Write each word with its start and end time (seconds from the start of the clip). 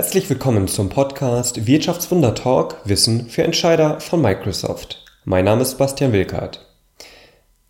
Herzlich 0.00 0.30
willkommen 0.30 0.66
zum 0.66 0.88
Podcast 0.88 1.66
Wirtschaftswunder 1.66 2.34
Talk 2.34 2.78
Wissen 2.86 3.28
für 3.28 3.44
Entscheider 3.44 4.00
von 4.00 4.22
Microsoft. 4.22 5.04
Mein 5.26 5.44
Name 5.44 5.60
ist 5.60 5.76
Bastian 5.76 6.14
Wilkert. 6.14 6.74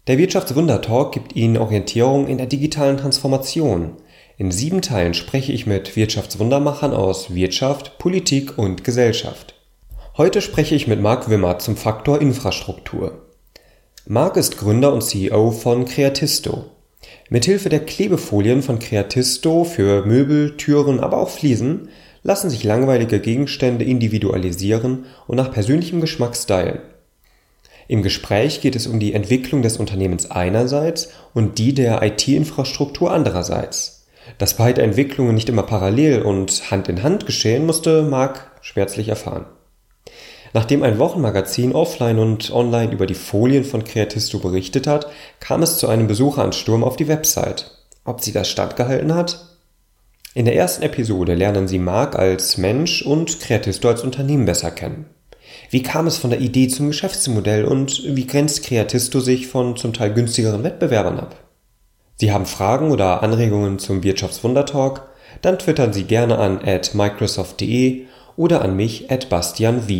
Der 0.06 0.16
Wirtschaftswunder 0.16 0.80
Talk 0.80 1.10
gibt 1.10 1.34
Ihnen 1.34 1.56
Orientierung 1.56 2.28
in 2.28 2.38
der 2.38 2.46
digitalen 2.46 2.98
Transformation. 2.98 3.96
In 4.38 4.52
sieben 4.52 4.80
Teilen 4.80 5.14
spreche 5.14 5.50
ich 5.50 5.66
mit 5.66 5.96
Wirtschaftswundermachern 5.96 6.94
aus 6.94 7.34
Wirtschaft, 7.34 7.98
Politik 7.98 8.56
und 8.56 8.84
Gesellschaft. 8.84 9.56
Heute 10.16 10.40
spreche 10.40 10.76
ich 10.76 10.86
mit 10.86 11.00
Marc 11.00 11.28
Wimmer 11.30 11.58
zum 11.58 11.76
Faktor 11.76 12.20
Infrastruktur. 12.20 13.26
Marc 14.06 14.36
ist 14.36 14.56
Gründer 14.56 14.92
und 14.92 15.02
CEO 15.02 15.50
von 15.50 15.84
Creatisto. 15.84 16.66
Mithilfe 17.28 17.70
der 17.70 17.84
Klebefolien 17.84 18.62
von 18.62 18.78
Creatisto 18.78 19.64
für 19.64 20.06
Möbel, 20.06 20.56
Türen, 20.56 21.00
aber 21.00 21.18
auch 21.18 21.30
Fliesen 21.30 21.88
lassen 22.22 22.50
sich 22.50 22.64
langweilige 22.64 23.20
Gegenstände 23.20 23.84
individualisieren 23.84 25.06
und 25.26 25.36
nach 25.36 25.52
persönlichem 25.52 26.00
Geschmack 26.00 26.36
stylen. 26.36 26.80
Im 27.88 28.02
Gespräch 28.02 28.60
geht 28.60 28.76
es 28.76 28.86
um 28.86 29.00
die 29.00 29.14
Entwicklung 29.14 29.62
des 29.62 29.76
Unternehmens 29.76 30.30
einerseits 30.30 31.10
und 31.34 31.58
die 31.58 31.74
der 31.74 32.02
IT-Infrastruktur 32.02 33.10
andererseits. 33.10 34.06
Dass 34.38 34.54
beide 34.54 34.82
Entwicklungen 34.82 35.34
nicht 35.34 35.48
immer 35.48 35.64
parallel 35.64 36.22
und 36.22 36.70
Hand 36.70 36.88
in 36.88 37.02
Hand 37.02 37.26
geschehen, 37.26 37.66
musste 37.66 38.02
Mark 38.02 38.52
schmerzlich 38.60 39.08
erfahren. 39.08 39.46
Nachdem 40.52 40.82
ein 40.82 40.98
Wochenmagazin 40.98 41.74
offline 41.74 42.18
und 42.18 42.52
online 42.52 42.92
über 42.92 43.06
die 43.06 43.14
Folien 43.14 43.64
von 43.64 43.84
Creatisto 43.84 44.38
berichtet 44.38 44.86
hat, 44.86 45.08
kam 45.38 45.62
es 45.62 45.78
zu 45.78 45.88
einem 45.88 46.06
Besucheransturm 46.06 46.84
auf 46.84 46.96
die 46.96 47.08
Website. 47.08 47.72
Ob 48.04 48.20
sie 48.20 48.32
das 48.32 48.48
standgehalten 48.48 49.14
hat? 49.14 49.49
In 50.32 50.44
der 50.44 50.54
ersten 50.54 50.84
Episode 50.84 51.34
lernen 51.34 51.66
Sie 51.66 51.80
Marc 51.80 52.16
als 52.16 52.56
Mensch 52.56 53.02
und 53.02 53.40
Creatisto 53.40 53.88
als 53.88 54.02
Unternehmen 54.02 54.44
besser 54.44 54.70
kennen. 54.70 55.06
Wie 55.70 55.82
kam 55.82 56.06
es 56.06 56.18
von 56.18 56.30
der 56.30 56.40
Idee 56.40 56.68
zum 56.68 56.86
Geschäftsmodell 56.86 57.64
und 57.64 58.02
wie 58.04 58.28
grenzt 58.28 58.64
Creatisto 58.64 59.18
sich 59.18 59.48
von 59.48 59.76
zum 59.76 59.92
Teil 59.92 60.14
günstigeren 60.14 60.62
Wettbewerbern 60.62 61.18
ab? 61.18 61.34
Sie 62.14 62.30
haben 62.32 62.46
Fragen 62.46 62.92
oder 62.92 63.24
Anregungen 63.24 63.80
zum 63.80 64.04
Wirtschaftswundertalk? 64.04 65.02
Dann 65.42 65.58
twittern 65.58 65.92
Sie 65.92 66.04
gerne 66.04 66.38
an 66.38 66.60
at 66.64 66.94
microsoft.de 66.94 68.04
oder 68.36 68.62
an 68.62 68.76
mich 68.76 69.10
at 69.10 69.30
bastianv. 69.30 69.90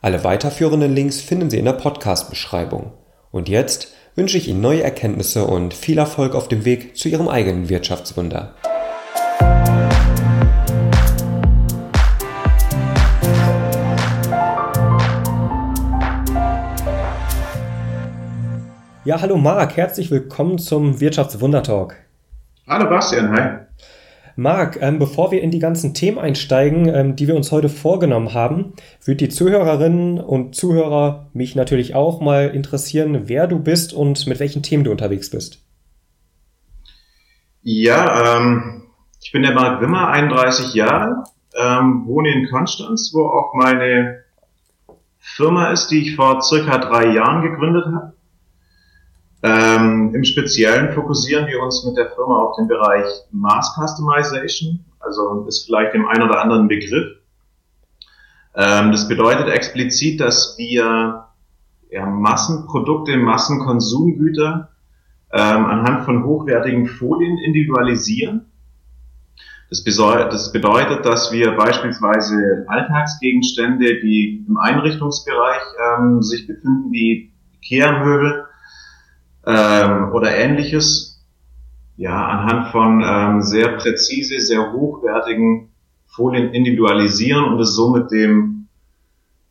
Alle 0.00 0.24
weiterführenden 0.24 0.92
Links 0.92 1.20
finden 1.20 1.48
Sie 1.48 1.58
in 1.58 1.64
der 1.64 1.74
Podcast-Beschreibung. 1.74 2.92
Und 3.30 3.48
jetzt 3.48 3.92
wünsche 4.16 4.36
ich 4.36 4.48
Ihnen 4.48 4.60
neue 4.60 4.82
Erkenntnisse 4.82 5.44
und 5.44 5.74
viel 5.74 5.98
Erfolg 5.98 6.34
auf 6.34 6.48
dem 6.48 6.64
Weg 6.64 6.96
zu 6.96 7.08
Ihrem 7.08 7.28
eigenen 7.28 7.68
Wirtschaftswunder. 7.68 8.56
Ja, 19.08 19.22
hallo 19.22 19.38
Marc, 19.38 19.78
herzlich 19.78 20.10
willkommen 20.10 20.58
zum 20.58 21.00
Wirtschaftswundertalk. 21.00 21.96
Hallo 22.68 22.90
Bastian, 22.90 23.32
hi. 23.32 23.60
Marc, 24.36 24.76
ähm, 24.82 24.98
bevor 24.98 25.30
wir 25.30 25.40
in 25.40 25.50
die 25.50 25.60
ganzen 25.60 25.94
Themen 25.94 26.18
einsteigen, 26.18 26.94
ähm, 26.94 27.16
die 27.16 27.26
wir 27.26 27.34
uns 27.34 27.50
heute 27.50 27.70
vorgenommen 27.70 28.34
haben, 28.34 28.74
würde 29.02 29.16
die 29.16 29.30
Zuhörerinnen 29.30 30.20
und 30.20 30.54
Zuhörer 30.54 31.30
mich 31.32 31.56
natürlich 31.56 31.94
auch 31.94 32.20
mal 32.20 32.48
interessieren, 32.48 33.22
wer 33.28 33.46
du 33.46 33.60
bist 33.60 33.94
und 33.94 34.26
mit 34.26 34.40
welchen 34.40 34.62
Themen 34.62 34.84
du 34.84 34.90
unterwegs 34.90 35.30
bist. 35.30 35.64
Ja, 37.62 38.36
ähm, 38.36 38.88
ich 39.22 39.32
bin 39.32 39.40
der 39.40 39.54
Marc 39.54 39.80
Wimmer, 39.80 40.08
31 40.08 40.74
Jahre, 40.74 41.24
ähm, 41.58 42.02
wohne 42.04 42.30
in 42.34 42.46
Konstanz, 42.50 43.12
wo 43.14 43.24
auch 43.24 43.54
meine 43.54 44.24
Firma 45.18 45.70
ist, 45.70 45.88
die 45.88 46.02
ich 46.02 46.14
vor 46.14 46.42
circa 46.42 46.76
drei 46.76 47.14
Jahren 47.14 47.40
gegründet 47.40 47.86
habe. 47.86 48.17
Ähm, 49.42 50.14
Im 50.14 50.24
Speziellen 50.24 50.92
fokussieren 50.94 51.46
wir 51.46 51.62
uns 51.62 51.84
mit 51.84 51.96
der 51.96 52.10
Firma 52.10 52.38
auf 52.38 52.56
den 52.56 52.66
Bereich 52.66 53.06
Mass 53.30 53.72
Customization, 53.76 54.84
also 54.98 55.44
ist 55.46 55.66
vielleicht 55.66 55.94
dem 55.94 56.08
einen 56.08 56.24
oder 56.24 56.42
anderen 56.42 56.66
Begriff. 56.66 57.18
Ähm, 58.56 58.90
das 58.90 59.06
bedeutet 59.06 59.48
explizit, 59.48 60.20
dass 60.20 60.56
wir 60.58 61.26
ja, 61.90 62.06
Massenprodukte, 62.06 63.16
Massenkonsumgüter 63.16 64.70
ähm, 65.32 65.66
anhand 65.66 66.04
von 66.04 66.24
hochwertigen 66.24 66.86
Folien 66.86 67.38
individualisieren. 67.38 68.46
Das, 69.70 69.84
das 69.84 70.52
bedeutet, 70.52 71.04
dass 71.04 71.30
wir 71.30 71.52
beispielsweise 71.52 72.64
Alltagsgegenstände, 72.66 74.00
die 74.00 74.44
im 74.48 74.56
Einrichtungsbereich 74.56 75.62
ähm, 75.98 76.22
sich 76.22 76.46
befinden, 76.46 76.90
wie 76.90 77.32
Kehrmöbel, 77.62 78.47
ähm, 79.48 80.12
oder 80.12 80.36
ähnliches, 80.36 81.24
ja, 81.96 82.26
anhand 82.26 82.70
von 82.70 83.02
ähm, 83.04 83.42
sehr 83.42 83.76
präzise, 83.78 84.38
sehr 84.40 84.72
hochwertigen 84.72 85.70
Folien 86.06 86.52
individualisieren 86.52 87.44
und 87.44 87.58
es 87.58 87.74
somit 87.74 88.10
dem 88.10 88.68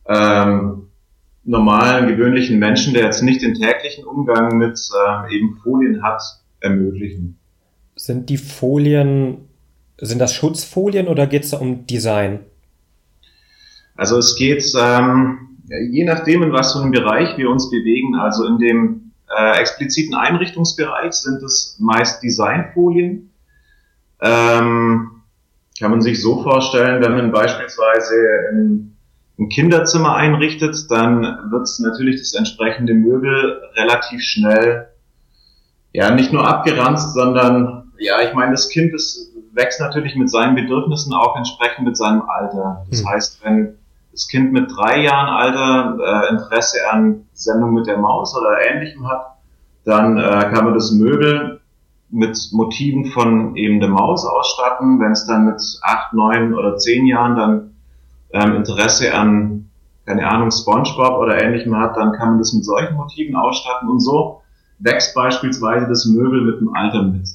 ähm, 0.06 0.88
normalen, 1.44 2.06
gewöhnlichen 2.06 2.58
Menschen, 2.58 2.94
der 2.94 3.04
jetzt 3.04 3.22
nicht 3.22 3.42
den 3.42 3.54
täglichen 3.54 4.04
Umgang 4.04 4.56
mit 4.56 4.78
ähm, 4.78 5.30
eben 5.30 5.58
Folien 5.62 6.02
hat, 6.02 6.22
ermöglichen. 6.60 7.36
Sind 7.96 8.30
die 8.30 8.36
Folien, 8.36 9.48
sind 9.98 10.20
das 10.20 10.32
Schutzfolien 10.32 11.08
oder 11.08 11.26
geht 11.26 11.44
es 11.44 11.50
da 11.50 11.58
um 11.58 11.86
Design? 11.86 12.40
Also 13.96 14.18
es 14.18 14.36
geht, 14.36 14.72
ähm, 14.80 15.58
je 15.90 16.04
nachdem, 16.04 16.44
in 16.44 16.52
was 16.52 16.72
für 16.72 16.80
einem 16.80 16.92
Bereich 16.92 17.36
wir 17.36 17.50
uns 17.50 17.68
bewegen, 17.68 18.14
also 18.14 18.46
in 18.46 18.58
dem 18.58 19.07
äh, 19.36 19.58
expliziten 19.58 20.14
Einrichtungsbereich 20.14 21.12
sind 21.12 21.42
es 21.42 21.76
meist 21.80 22.22
Designfolien. 22.22 23.32
Ähm, 24.20 25.22
kann 25.78 25.90
man 25.90 26.00
sich 26.00 26.20
so 26.22 26.42
vorstellen, 26.42 27.02
wenn 27.02 27.12
man 27.12 27.30
beispielsweise 27.30 28.14
ein, 28.52 28.96
ein 29.38 29.48
Kinderzimmer 29.48 30.14
einrichtet, 30.14 30.76
dann 30.90 31.22
wird 31.50 31.68
natürlich 31.80 32.18
das 32.18 32.34
entsprechende 32.34 32.94
Möbel 32.94 33.62
relativ 33.74 34.22
schnell 34.22 34.88
ja 35.92 36.10
nicht 36.10 36.32
nur 36.32 36.46
abgeranzt, 36.46 37.14
sondern 37.14 37.92
ja, 37.98 38.20
ich 38.22 38.34
meine, 38.34 38.52
das 38.52 38.68
Kind 38.68 38.92
das 38.92 39.32
wächst 39.52 39.80
natürlich 39.80 40.14
mit 40.14 40.30
seinen 40.30 40.54
Bedürfnissen 40.54 41.12
auch 41.12 41.36
entsprechend 41.36 41.84
mit 41.84 41.96
seinem 41.96 42.22
Alter. 42.22 42.86
Das 42.90 43.00
hm. 43.00 43.08
heißt, 43.08 43.44
wenn 43.44 43.77
das 44.18 44.26
Kind 44.26 44.52
mit 44.52 44.68
drei 44.76 45.04
Jahren 45.04 45.28
Alter 45.28 45.96
äh, 46.00 46.30
Interesse 46.30 46.78
an 46.90 47.26
Sendung 47.34 47.72
mit 47.72 47.86
der 47.86 47.98
Maus 47.98 48.36
oder 48.36 48.66
ähnlichem 48.68 49.08
hat, 49.08 49.36
dann 49.84 50.18
äh, 50.18 50.50
kann 50.52 50.64
man 50.64 50.74
das 50.74 50.90
Möbel 50.90 51.60
mit 52.10 52.36
Motiven 52.50 53.04
von 53.04 53.54
eben 53.54 53.78
der 53.78 53.90
Maus 53.90 54.26
ausstatten. 54.26 54.98
Wenn 54.98 55.12
es 55.12 55.24
dann 55.26 55.46
mit 55.46 55.62
acht, 55.82 56.14
neun 56.14 56.52
oder 56.52 56.76
zehn 56.78 57.06
Jahren 57.06 57.36
dann 57.36 57.70
ähm, 58.32 58.56
Interesse 58.56 59.14
an, 59.14 59.70
keine 60.04 60.28
Ahnung, 60.28 60.50
SpongeBob 60.50 61.18
oder 61.18 61.40
ähnlichem 61.40 61.76
hat, 61.76 61.96
dann 61.96 62.10
kann 62.10 62.30
man 62.30 62.38
das 62.38 62.52
mit 62.52 62.64
solchen 62.64 62.96
Motiven 62.96 63.36
ausstatten 63.36 63.88
und 63.88 64.00
so 64.00 64.42
wächst 64.80 65.14
beispielsweise 65.14 65.86
das 65.86 66.06
Möbel 66.06 66.42
mit 66.42 66.60
dem 66.60 66.74
Alter 66.74 67.04
mit. 67.04 67.28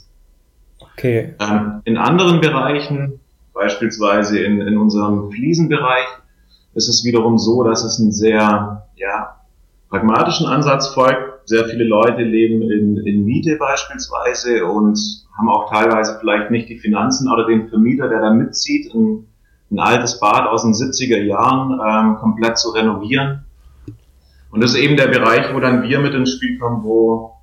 Okay. 0.82 1.34
Ähm, 1.40 1.82
in 1.86 1.98
anderen 1.98 2.42
Bereichen, 2.42 3.22
beispielsweise 3.54 4.40
in, 4.40 4.60
in 4.60 4.78
unserem 4.78 5.32
Fliesenbereich, 5.32 6.08
ist 6.76 6.90
es 6.90 7.04
wiederum 7.04 7.38
so, 7.38 7.64
dass 7.64 7.84
es 7.84 8.00
einen 8.00 8.12
sehr 8.12 8.88
ja, 8.96 9.38
pragmatischen 9.90 10.48
Ansatz 10.48 10.88
folgt. 10.88 11.48
Sehr 11.48 11.66
viele 11.66 11.84
Leute 11.84 12.24
leben 12.24 12.62
in, 12.64 12.98
in 13.06 13.26
Miete 13.26 13.58
beispielsweise 13.58 14.66
und 14.66 14.98
haben 15.38 15.50
auch 15.50 15.70
teilweise 15.70 16.18
vielleicht 16.20 16.52
nicht 16.52 16.70
die 16.70 16.80
Finanzen 16.80 17.32
oder 17.32 17.46
den 17.46 17.70
Vermieter, 17.70 18.08
der 18.08 18.22
da 18.22 18.34
mitzieht, 18.34 18.94
ein, 18.94 19.28
ein 19.72 19.80
altes 19.80 20.20
Bad 20.20 20.48
aus 20.48 20.64
den 20.64 20.74
70er 20.74 21.22
Jahren 21.22 21.80
ähm, 21.86 22.18
komplett 22.18 22.58
zu 22.58 22.70
renovieren. 22.70 23.46
Und 24.52 24.64
das 24.64 24.74
ist 24.74 24.80
eben 24.80 24.98
der 24.98 25.08
Bereich, 25.08 25.54
wo 25.54 25.60
dann 25.60 25.84
wir 25.84 26.00
mit 26.00 26.14
ins 26.14 26.32
Spiel 26.32 26.60
kommen, 26.60 26.84
wo 26.84 27.34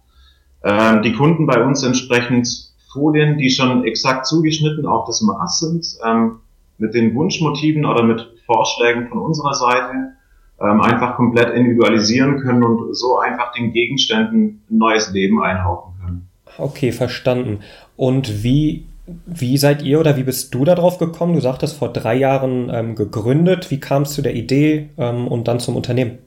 ähm, 0.62 1.02
die 1.02 1.12
Kunden 1.12 1.46
bei 1.46 1.62
uns 1.62 1.82
entsprechend 1.82 2.48
Folien, 2.92 3.38
die 3.38 3.50
schon 3.50 3.84
exakt 3.84 4.26
zugeschnitten 4.26 4.86
auf 4.86 5.06
das 5.06 5.20
Maß 5.20 5.58
sind, 5.58 5.86
ähm, 6.04 6.40
mit 6.80 6.94
den 6.94 7.14
Wunschmotiven 7.14 7.84
oder 7.84 8.02
mit 8.02 8.26
Vorschlägen 8.46 9.08
von 9.08 9.18
unserer 9.18 9.54
Seite 9.54 10.14
ähm, 10.60 10.80
einfach 10.80 11.16
komplett 11.16 11.54
individualisieren 11.54 12.40
können 12.40 12.62
und 12.62 12.94
so 12.94 13.18
einfach 13.18 13.52
den 13.52 13.72
Gegenständen 13.72 14.62
ein 14.70 14.78
neues 14.78 15.10
Leben 15.12 15.42
einhauchen 15.42 15.94
können. 16.02 16.28
Okay, 16.58 16.92
verstanden. 16.92 17.60
Und 17.96 18.42
wie, 18.42 18.86
wie 19.26 19.56
seid 19.56 19.82
ihr 19.82 20.00
oder 20.00 20.16
wie 20.16 20.24
bist 20.24 20.54
du 20.54 20.64
darauf 20.64 20.98
gekommen? 20.98 21.34
Du 21.34 21.40
sagtest 21.40 21.76
vor 21.76 21.92
drei 21.92 22.14
Jahren 22.14 22.70
ähm, 22.72 22.94
gegründet. 22.94 23.70
Wie 23.70 23.80
kam 23.80 24.02
es 24.02 24.12
zu 24.12 24.22
der 24.22 24.34
Idee 24.34 24.90
ähm, 24.98 25.28
und 25.28 25.48
dann 25.48 25.60
zum 25.60 25.76
Unternehmen? 25.76 26.18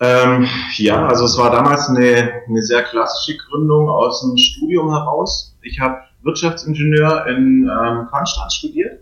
Ähm, 0.00 0.48
ja, 0.78 1.06
also 1.06 1.26
es 1.26 1.38
war 1.38 1.52
damals 1.52 1.88
eine, 1.88 2.32
eine 2.48 2.62
sehr 2.62 2.82
klassische 2.82 3.38
Gründung 3.38 3.88
aus 3.88 4.22
dem 4.22 4.36
Studium 4.36 4.90
heraus. 4.90 5.56
Ich 5.62 5.78
habe 5.78 5.98
Wirtschaftsingenieur 6.22 7.26
in 7.26 7.70
ähm, 7.70 8.06
Konstanz 8.10 8.54
studiert. 8.54 9.00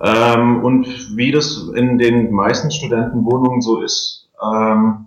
Ähm, 0.00 0.64
und 0.64 1.16
wie 1.16 1.32
das 1.32 1.68
in 1.74 1.98
den 1.98 2.32
meisten 2.32 2.70
Studentenwohnungen 2.70 3.60
so 3.60 3.80
ist, 3.80 4.28
ähm, 4.42 5.06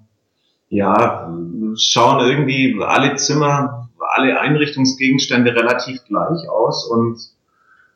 ja, 0.70 1.30
schauen 1.76 2.26
irgendwie 2.26 2.78
alle 2.82 3.16
Zimmer, 3.16 3.90
alle 4.16 4.40
Einrichtungsgegenstände 4.40 5.54
relativ 5.56 6.04
gleich 6.06 6.50
aus 6.50 6.90
und 6.90 7.20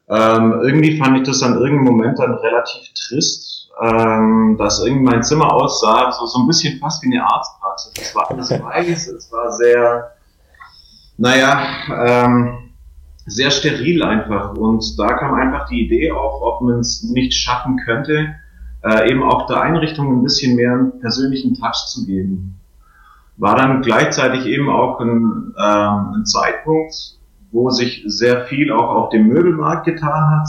ähm, 0.09 0.59
irgendwie 0.61 0.97
fand 0.97 1.17
ich 1.17 1.23
das 1.23 1.41
an 1.41 1.53
irgendeinem 1.53 1.95
Moment 1.95 2.19
dann 2.19 2.33
relativ 2.33 2.91
trist, 2.93 3.69
ähm, 3.81 4.57
dass 4.59 4.83
irgendwie 4.83 5.05
mein 5.05 5.23
Zimmer 5.23 5.53
aussah, 5.53 6.11
so, 6.11 6.25
so 6.25 6.39
ein 6.39 6.47
bisschen 6.47 6.79
fast 6.79 7.01
wie 7.03 7.15
eine 7.15 7.25
Arztpraxis. 7.25 7.93
Es 7.97 8.15
war 8.15 8.29
alles 8.29 8.51
weiß, 8.61 9.07
es 9.07 9.31
war 9.31 9.51
sehr, 9.53 10.11
naja, 11.21 11.67
ähm, 12.07 12.57
sehr 13.27 13.51
steril 13.51 14.01
einfach. 14.01 14.53
Und 14.55 14.97
da 14.97 15.13
kam 15.13 15.35
einfach 15.35 15.67
die 15.69 15.85
Idee 15.85 16.11
auf, 16.11 16.41
ob 16.41 16.61
man 16.61 16.79
es 16.79 17.03
nicht 17.03 17.35
schaffen 17.35 17.77
könnte, 17.85 18.33
äh, 18.83 19.11
eben 19.11 19.21
auch 19.21 19.45
der 19.45 19.61
Einrichtung 19.61 20.17
ein 20.17 20.23
bisschen 20.23 20.55
mehr 20.55 20.73
einen 20.73 20.99
persönlichen 20.99 21.53
Touch 21.53 21.85
zu 21.89 22.07
geben. 22.07 22.59
War 23.37 23.55
dann 23.55 23.83
gleichzeitig 23.83 24.47
eben 24.47 24.67
auch 24.67 24.99
ein, 24.99 25.53
äh, 25.55 25.61
ein 25.61 26.25
Zeitpunkt, 26.25 27.19
wo 27.51 27.69
sich 27.69 28.03
sehr 28.07 28.45
viel 28.45 28.71
auch 28.71 28.89
auf 28.89 29.09
dem 29.09 29.27
Möbelmarkt 29.27 29.85
getan 29.85 30.39
hat. 30.39 30.47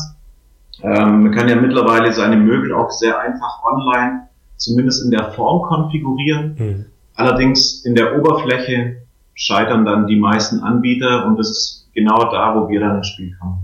Ähm, 0.83 1.25
man 1.25 1.33
kann 1.33 1.51
ja 1.51 1.57
mittlerweile 1.57 2.13
seine 2.13 2.37
Möbel 2.37 2.73
auch 2.73 2.91
sehr 2.91 3.21
einfach 3.21 3.63
online, 3.63 4.29
zumindest 4.57 5.05
in 5.05 5.11
der 5.11 5.33
Form 5.33 5.63
konfigurieren. 5.69 6.57
Mhm. 6.59 6.85
Allerdings 7.15 7.85
in 7.85 7.95
der 7.95 8.19
Oberfläche 8.19 9.02
scheitern 9.35 9.85
dann 9.85 10.07
die 10.07 10.17
meisten 10.17 10.61
Anbieter 10.61 11.27
und 11.27 11.39
das 11.39 11.51
ist 11.51 11.91
genau 11.95 12.31
da, 12.31 12.55
wo 12.55 12.69
wir 12.69 12.81
dann 12.81 12.97
ins 12.97 13.09
Spiel 13.09 13.37
kommen. 13.41 13.59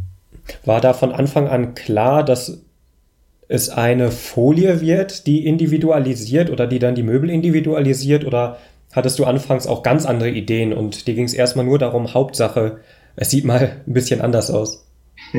War 0.64 0.80
da 0.80 0.92
von 0.92 1.12
Anfang 1.12 1.48
an 1.48 1.74
klar, 1.74 2.24
dass 2.24 2.62
es 3.48 3.70
eine 3.70 4.10
Folie 4.10 4.80
wird, 4.80 5.26
die 5.26 5.46
individualisiert 5.46 6.50
oder 6.50 6.66
die 6.66 6.78
dann 6.78 6.94
die 6.94 7.02
Möbel 7.02 7.30
individualisiert 7.30 8.24
oder 8.24 8.58
hattest 8.92 9.18
du 9.18 9.24
anfangs 9.24 9.66
auch 9.66 9.82
ganz 9.82 10.06
andere 10.06 10.30
Ideen 10.30 10.72
und 10.72 11.06
dir 11.06 11.14
ging 11.14 11.24
es 11.24 11.34
erstmal 11.34 11.64
nur 11.64 11.78
darum, 11.78 12.14
Hauptsache, 12.14 12.80
es 13.16 13.30
sieht 13.30 13.44
mal 13.44 13.82
ein 13.86 13.92
bisschen 13.92 14.20
anders 14.20 14.50
aus? 14.50 14.86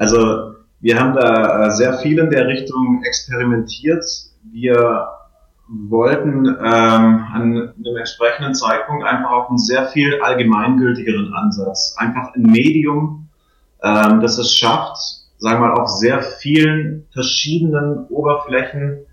Also 0.00 0.54
wir 0.80 0.98
haben 0.98 1.14
da 1.14 1.66
äh, 1.66 1.70
sehr 1.72 1.98
viel 1.98 2.18
in 2.18 2.30
der 2.30 2.46
Richtung 2.48 3.02
experimentiert. 3.04 4.02
Wir 4.50 5.08
wollten 5.70 6.46
ähm, 6.46 6.54
an 6.64 7.32
einem 7.32 7.96
entsprechenden 7.96 8.54
Zeitpunkt 8.54 9.04
einfach 9.04 9.30
auch 9.30 9.48
einen 9.48 9.58
sehr 9.58 9.86
viel 9.86 10.20
allgemeingültigeren 10.20 11.32
Ansatz. 11.32 11.94
Einfach 11.96 12.34
ein 12.34 12.42
Medium, 12.42 13.28
ähm, 13.82 14.20
das 14.20 14.38
es 14.38 14.52
schafft, 14.52 14.98
sagen 15.38 15.62
wir 15.62 15.68
mal, 15.68 15.80
auf 15.80 15.88
sehr 15.88 16.22
vielen 16.22 17.06
verschiedenen 17.12 18.06
Oberflächen 18.08 19.06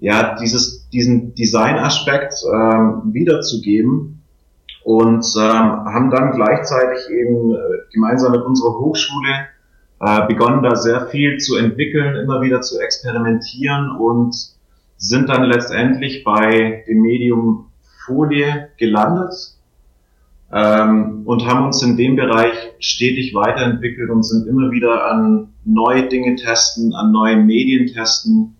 ja, 0.00 0.34
dieses, 0.34 0.88
diesen 0.90 1.34
Designaspekt 1.34 2.34
ähm, 2.52 3.02
wiederzugeben 3.12 4.22
und 4.82 5.24
ähm, 5.38 5.42
haben 5.42 6.10
dann 6.10 6.32
gleichzeitig 6.32 7.08
eben 7.08 7.54
äh, 7.54 7.58
gemeinsam 7.92 8.32
mit 8.32 8.42
unserer 8.42 8.78
Hochschule 8.80 9.46
äh, 10.00 10.26
begonnen, 10.26 10.62
da 10.62 10.74
sehr 10.74 11.06
viel 11.06 11.38
zu 11.38 11.56
entwickeln, 11.56 12.16
immer 12.16 12.42
wieder 12.42 12.60
zu 12.60 12.80
experimentieren 12.80 13.92
und 13.92 14.53
sind 15.06 15.28
dann 15.28 15.44
letztendlich 15.44 16.24
bei 16.24 16.84
dem 16.88 17.02
Medium 17.02 17.66
Folie 18.06 18.68
gelandet 18.78 19.34
ähm, 20.52 21.22
und 21.24 21.46
haben 21.46 21.66
uns 21.66 21.82
in 21.82 21.96
dem 21.96 22.16
Bereich 22.16 22.54
stetig 22.78 23.34
weiterentwickelt 23.34 24.10
und 24.10 24.22
sind 24.22 24.46
immer 24.46 24.70
wieder 24.70 25.10
an 25.10 25.48
neue 25.64 26.08
Dinge 26.08 26.36
testen, 26.36 26.94
an 26.94 27.12
neue 27.12 27.36
Medien 27.36 27.86
testen, 27.86 28.56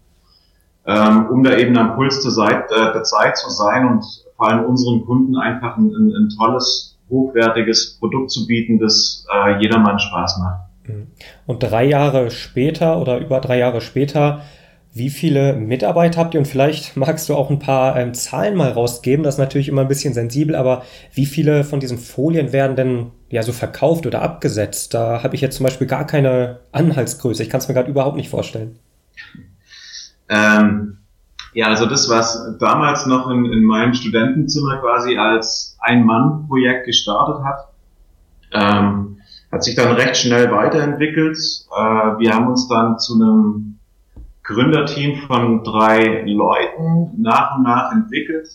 ähm, 0.86 1.26
um 1.30 1.42
da 1.42 1.56
eben 1.56 1.76
am 1.76 1.94
Puls 1.94 2.20
der 2.22 2.32
Zeit, 2.32 2.70
äh, 2.70 2.92
der 2.92 3.04
Zeit 3.04 3.36
zu 3.38 3.50
sein 3.50 3.86
und 3.88 4.04
vor 4.36 4.50
allem 4.50 4.64
unseren 4.64 5.04
Kunden 5.04 5.36
einfach 5.36 5.76
ein, 5.76 5.90
ein, 5.94 6.12
ein 6.14 6.28
tolles, 6.38 6.98
hochwertiges 7.08 7.98
Produkt 7.98 8.30
zu 8.30 8.46
bieten, 8.46 8.78
das 8.78 9.26
äh, 9.32 9.60
jedermann 9.60 9.98
Spaß 9.98 10.38
macht. 10.38 10.60
Und 11.46 11.62
drei 11.62 11.84
Jahre 11.84 12.30
später 12.30 13.00
oder 13.00 13.18
über 13.18 13.40
drei 13.40 13.58
Jahre 13.58 13.80
später, 13.80 14.42
wie 14.94 15.10
viele 15.10 15.54
Mitarbeiter 15.54 16.20
habt 16.20 16.34
ihr? 16.34 16.40
Und 16.40 16.46
vielleicht 16.46 16.96
magst 16.96 17.28
du 17.28 17.34
auch 17.34 17.50
ein 17.50 17.58
paar 17.58 17.96
ähm, 17.96 18.14
Zahlen 18.14 18.54
mal 18.54 18.70
rausgeben. 18.70 19.24
Das 19.24 19.34
ist 19.34 19.38
natürlich 19.38 19.68
immer 19.68 19.80
ein 19.80 19.88
bisschen 19.88 20.14
sensibel, 20.14 20.54
aber 20.54 20.84
wie 21.12 21.26
viele 21.26 21.64
von 21.64 21.80
diesen 21.80 21.98
Folien 21.98 22.52
werden 22.52 22.76
denn 22.76 23.10
ja 23.28 23.42
so 23.42 23.52
verkauft 23.52 24.06
oder 24.06 24.22
abgesetzt? 24.22 24.94
Da 24.94 25.24
habe 25.24 25.34
ich 25.34 25.40
jetzt 25.40 25.56
zum 25.56 25.64
Beispiel 25.64 25.88
gar 25.88 26.06
keine 26.06 26.60
Anhaltsgröße. 26.70 27.42
Ich 27.42 27.50
kann 27.50 27.58
es 27.58 27.66
mir 27.66 27.74
gerade 27.74 27.90
überhaupt 27.90 28.16
nicht 28.16 28.30
vorstellen. 28.30 28.78
Ähm, 30.28 30.98
ja, 31.54 31.66
also 31.66 31.86
das, 31.86 32.08
was 32.08 32.56
damals 32.60 33.04
noch 33.06 33.28
in, 33.30 33.46
in 33.46 33.64
meinem 33.64 33.94
Studentenzimmer 33.94 34.78
quasi 34.78 35.18
als 35.18 35.76
Ein-Mann-Projekt 35.80 36.86
gestartet 36.86 37.44
hat, 37.44 37.68
ähm, 38.52 39.18
hat 39.50 39.64
sich 39.64 39.74
dann 39.74 39.96
recht 39.96 40.16
schnell 40.16 40.52
weiterentwickelt. 40.52 41.36
Äh, 41.76 41.80
wir 41.80 42.32
haben 42.32 42.46
uns 42.46 42.68
dann 42.68 42.98
zu 43.00 43.14
einem 43.14 43.80
Gründerteam 44.44 45.26
von 45.26 45.64
drei 45.64 46.22
Leuten 46.26 47.20
nach 47.20 47.56
und 47.56 47.64
nach 47.64 47.92
entwickelt, 47.92 48.48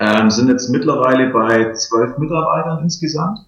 ähm, 0.00 0.30
sind 0.30 0.48
jetzt 0.48 0.68
mittlerweile 0.70 1.30
bei 1.30 1.72
zwölf 1.72 2.18
Mitarbeitern 2.18 2.82
insgesamt. 2.82 3.40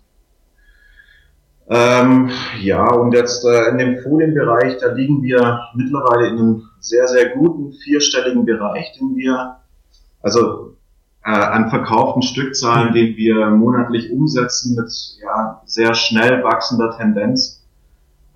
Ähm, 1.69 2.31
ja, 2.61 2.85
und 2.94 3.12
jetzt 3.12 3.44
äh, 3.44 3.69
in 3.69 3.79
dem 3.79 3.99
Folienbereich, 3.99 4.79
da 4.79 4.93
liegen 4.93 5.23
wir 5.23 5.61
mittlerweile 5.75 6.29
in 6.29 6.38
einem 6.38 6.62
sehr, 6.81 7.06
sehr 7.06 7.31
guten 7.31 7.73
vierstelligen 7.73 8.44
Bereich, 8.44 8.93
den 8.99 9.14
wir, 9.17 9.56
also 10.20 10.76
äh, 11.25 11.31
an 11.31 11.70
verkauften 11.70 12.23
Stückzahlen, 12.23 12.91
mhm. 12.91 12.94
den 12.94 13.17
wir 13.17 13.50
monatlich 13.50 14.11
umsetzen 14.11 14.75
mit 14.75 14.93
ja, 15.23 15.62
sehr 15.64 15.94
schnell 15.94 16.43
wachsender 16.43 16.96
Tendenz, 16.96 17.60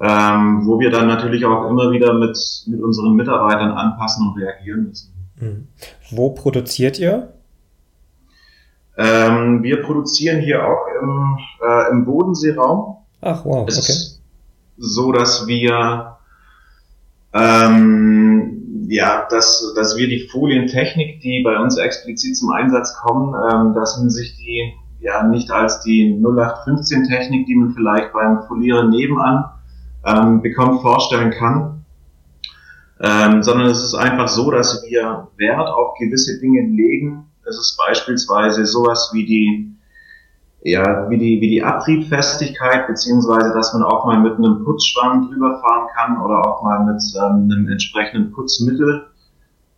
ähm, 0.05 0.67
wo 0.67 0.79
wir 0.79 0.91
dann 0.91 1.07
natürlich 1.07 1.47
auch 1.47 1.71
immer 1.71 1.91
wieder 1.91 2.13
mit, 2.13 2.39
mit 2.67 2.83
unseren 2.83 3.15
Mitarbeitern 3.15 3.71
anpassen 3.71 4.29
und 4.29 4.39
reagieren 4.39 4.89
müssen. 4.89 5.15
Mhm. 5.41 5.69
Wo 6.11 6.31
produziert 6.31 6.99
ihr? 6.99 7.33
Ähm, 8.99 9.63
wir 9.63 9.83
produzieren 9.83 10.41
hier 10.41 10.63
auch 10.63 10.87
im, 11.01 11.39
äh, 11.67 11.91
im 11.91 12.05
Bodenseeraum. 12.05 12.99
Ach 13.23 13.45
wow, 13.47 13.67
es 13.67 13.79
okay. 13.79 14.23
so, 14.77 15.11
dass 15.11 15.47
wir 15.47 16.19
ähm, 17.33 18.87
ja, 18.89 19.27
dass, 19.31 19.73
dass 19.75 19.97
wir 19.97 20.07
die 20.07 20.29
Folientechnik, 20.29 21.21
die 21.21 21.43
bei 21.43 21.59
uns 21.59 21.79
explizit 21.79 22.37
zum 22.37 22.51
Einsatz 22.51 22.95
kommen, 22.95 23.35
ähm, 23.35 23.73
dass 23.73 23.97
man 23.99 24.11
sich 24.11 24.37
die 24.37 24.75
ja 25.01 25.27
nicht 25.27 25.51
als 25.51 25.81
die 25.81 26.15
0815 26.23 27.05
Technik, 27.05 27.47
die 27.47 27.55
man 27.55 27.73
vielleicht 27.73 28.13
beim 28.13 28.43
Folieren 28.47 28.91
nebenan 28.91 29.47
ähm, 30.07 30.43
bekommt, 30.43 30.83
vorstellen 30.83 31.31
kann, 31.31 31.85
ähm, 33.01 33.43
sondern 33.43 33.69
es 33.69 33.83
ist 33.83 33.95
einfach 33.95 34.29
so, 34.29 34.51
dass 34.51 34.85
wir 34.89 35.29
Wert 35.37 35.69
auf 35.69 35.95
gewisse 35.99 36.41
Dinge 36.41 36.63
legen. 36.63 37.27
Es 37.47 37.59
ist 37.59 37.77
beispielsweise 37.77 38.67
sowas 38.67 39.11
wie 39.13 39.27
die 39.27 39.75
ja, 40.65 41.11
wie 41.11 41.19
die, 41.19 41.41
wie 41.43 41.51
die 41.51 41.63
Abriebfestigkeit, 41.63 42.87
beziehungsweise, 42.87 43.53
dass 43.53 43.75
man 43.75 43.83
auch 43.83 44.07
mal 44.07 44.19
mit 44.21 44.39
einem 44.39 44.65
Putzschwamm 44.65 45.29
drüber 45.29 45.61
fahren 45.61 45.89
kann 45.95 46.23
oder 46.23 46.47
auch 46.47 46.63
mal 46.63 46.87
mit 46.87 47.03
ähm, 47.17 47.51
einem 47.51 47.69
entsprechenden 47.69 48.33
Putzmittel. 48.33 49.09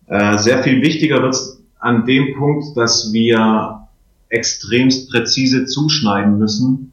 Äh, 0.07 0.39
sehr 0.39 0.63
viel 0.63 0.81
wichtiger 0.83 1.21
wird 1.23 1.35
es 1.35 1.61
an 1.81 2.07
dem 2.07 2.37
Punkt, 2.39 2.77
dass 2.77 3.13
wir 3.13 3.89
extremst 4.29 5.11
präzise 5.11 5.67
zuschneiden 5.67 6.39
müssen, 6.39 6.93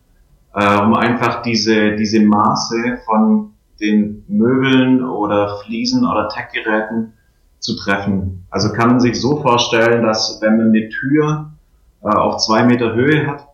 äh, 0.53 0.79
um 0.79 0.93
einfach 0.93 1.41
diese, 1.41 1.95
diese 1.95 2.21
Maße 2.21 2.99
von 3.05 3.53
den 3.79 4.23
Möbeln 4.27 5.03
oder 5.03 5.57
Fliesen 5.65 6.05
oder 6.05 6.29
Tech-Geräten 6.29 7.13
zu 7.59 7.75
treffen. 7.75 8.45
Also 8.49 8.71
kann 8.71 8.89
man 8.89 8.99
sich 8.99 9.19
so 9.19 9.41
vorstellen, 9.41 10.03
dass 10.03 10.39
wenn 10.41 10.57
man 10.57 10.67
eine 10.69 10.89
Tür 10.89 11.53
äh, 12.03 12.07
auf 12.07 12.37
zwei 12.37 12.63
Meter 12.63 12.93
Höhe 12.93 13.27
hat, 13.27 13.47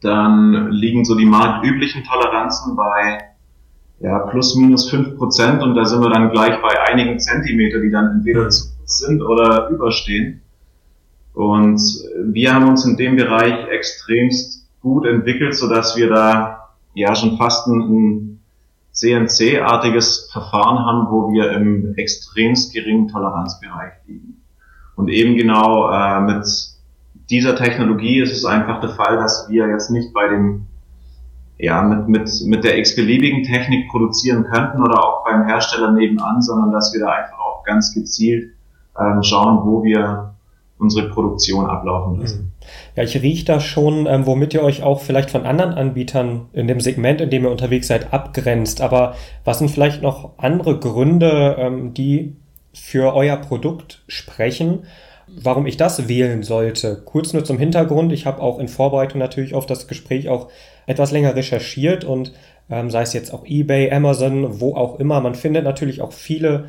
dann 0.00 0.70
liegen 0.70 1.04
so 1.04 1.14
die 1.14 1.26
marktüblichen 1.26 2.04
Toleranzen 2.04 2.76
bei 2.76 3.18
ja, 3.98 4.18
plus 4.18 4.54
minus 4.56 4.90
fünf 4.90 5.16
Prozent 5.16 5.62
und 5.62 5.74
da 5.74 5.86
sind 5.86 6.02
wir 6.02 6.10
dann 6.10 6.30
gleich 6.30 6.60
bei 6.60 6.80
einigen 6.82 7.18
Zentimeter, 7.18 7.80
die 7.80 7.90
dann 7.90 8.16
entweder 8.16 8.50
zu 8.50 8.76
kurz 8.76 8.98
sind 8.98 9.22
oder 9.22 9.70
überstehen. 9.70 10.42
Und 11.32 11.80
wir 12.24 12.54
haben 12.54 12.68
uns 12.68 12.84
in 12.84 12.96
dem 12.96 13.16
Bereich 13.16 13.68
extremst 13.68 14.65
gut 14.86 15.04
entwickelt, 15.04 15.56
so 15.56 15.68
dass 15.68 15.96
wir 15.96 16.08
da 16.08 16.68
ja 16.94 17.14
schon 17.16 17.36
fast 17.36 17.66
ein, 17.66 18.38
CNC-artiges 18.92 20.30
Verfahren 20.32 20.78
haben, 20.78 21.10
wo 21.10 21.30
wir 21.30 21.52
im 21.52 21.92
extremst 21.96 22.72
geringen 22.72 23.08
Toleranzbereich 23.08 23.92
liegen. 24.06 24.42
Und 24.94 25.08
eben 25.08 25.36
genau 25.36 25.90
äh, 25.90 26.20
mit 26.22 26.46
dieser 27.28 27.56
Technologie 27.56 28.20
ist 28.20 28.32
es 28.32 28.46
einfach 28.46 28.80
der 28.80 28.90
Fall, 28.90 29.16
dass 29.16 29.50
wir 29.50 29.68
jetzt 29.68 29.90
nicht 29.90 30.14
bei 30.14 30.28
dem 30.28 30.68
ja, 31.58 31.82
mit, 31.82 32.08
mit, 32.08 32.30
mit 32.46 32.64
der 32.64 32.78
x-beliebigen 32.78 33.42
Technik 33.42 33.90
produzieren 33.90 34.44
könnten 34.44 34.82
oder 34.82 35.04
auch 35.04 35.24
beim 35.24 35.46
Hersteller 35.46 35.92
nebenan, 35.92 36.40
sondern 36.40 36.72
dass 36.72 36.94
wir 36.94 37.00
da 37.00 37.12
einfach 37.12 37.38
auch 37.38 37.64
ganz 37.64 37.92
gezielt 37.92 38.52
ähm, 38.98 39.22
schauen, 39.22 39.66
wo 39.66 39.84
wir 39.84 40.35
unsere 40.78 41.08
Produktion 41.08 41.66
ablaufen 41.66 42.20
lassen. 42.20 42.38
Mhm. 42.38 42.52
Ja, 42.96 43.02
ich 43.02 43.20
rieche 43.22 43.44
da 43.44 43.60
schon, 43.60 44.06
ähm, 44.06 44.26
womit 44.26 44.54
ihr 44.54 44.62
euch 44.62 44.82
auch 44.82 45.00
vielleicht 45.00 45.30
von 45.30 45.46
anderen 45.46 45.72
Anbietern 45.72 46.46
in 46.52 46.66
dem 46.66 46.80
Segment, 46.80 47.20
in 47.20 47.30
dem 47.30 47.44
ihr 47.44 47.50
unterwegs 47.50 47.86
seid, 47.86 48.12
abgrenzt. 48.12 48.80
Aber 48.80 49.14
was 49.44 49.58
sind 49.58 49.70
vielleicht 49.70 50.02
noch 50.02 50.38
andere 50.38 50.78
Gründe, 50.78 51.56
ähm, 51.58 51.94
die 51.94 52.36
für 52.74 53.14
euer 53.14 53.36
Produkt 53.36 54.02
sprechen? 54.06 54.84
Warum 55.28 55.66
ich 55.66 55.76
das 55.76 56.08
wählen 56.08 56.42
sollte? 56.42 57.02
Kurz 57.04 57.32
nur 57.32 57.44
zum 57.44 57.58
Hintergrund. 57.58 58.12
Ich 58.12 58.26
habe 58.26 58.42
auch 58.42 58.58
in 58.58 58.68
Vorbereitung 58.68 59.18
natürlich 59.18 59.54
auf 59.54 59.66
das 59.66 59.88
Gespräch 59.88 60.28
auch 60.28 60.48
etwas 60.86 61.10
länger 61.10 61.34
recherchiert 61.34 62.04
und 62.04 62.32
ähm, 62.70 62.90
sei 62.90 63.02
es 63.02 63.12
jetzt 63.12 63.32
auch 63.32 63.44
eBay, 63.46 63.90
Amazon, 63.90 64.60
wo 64.60 64.74
auch 64.74 65.00
immer. 65.00 65.20
Man 65.20 65.34
findet 65.34 65.64
natürlich 65.64 66.02
auch 66.02 66.12
viele 66.12 66.66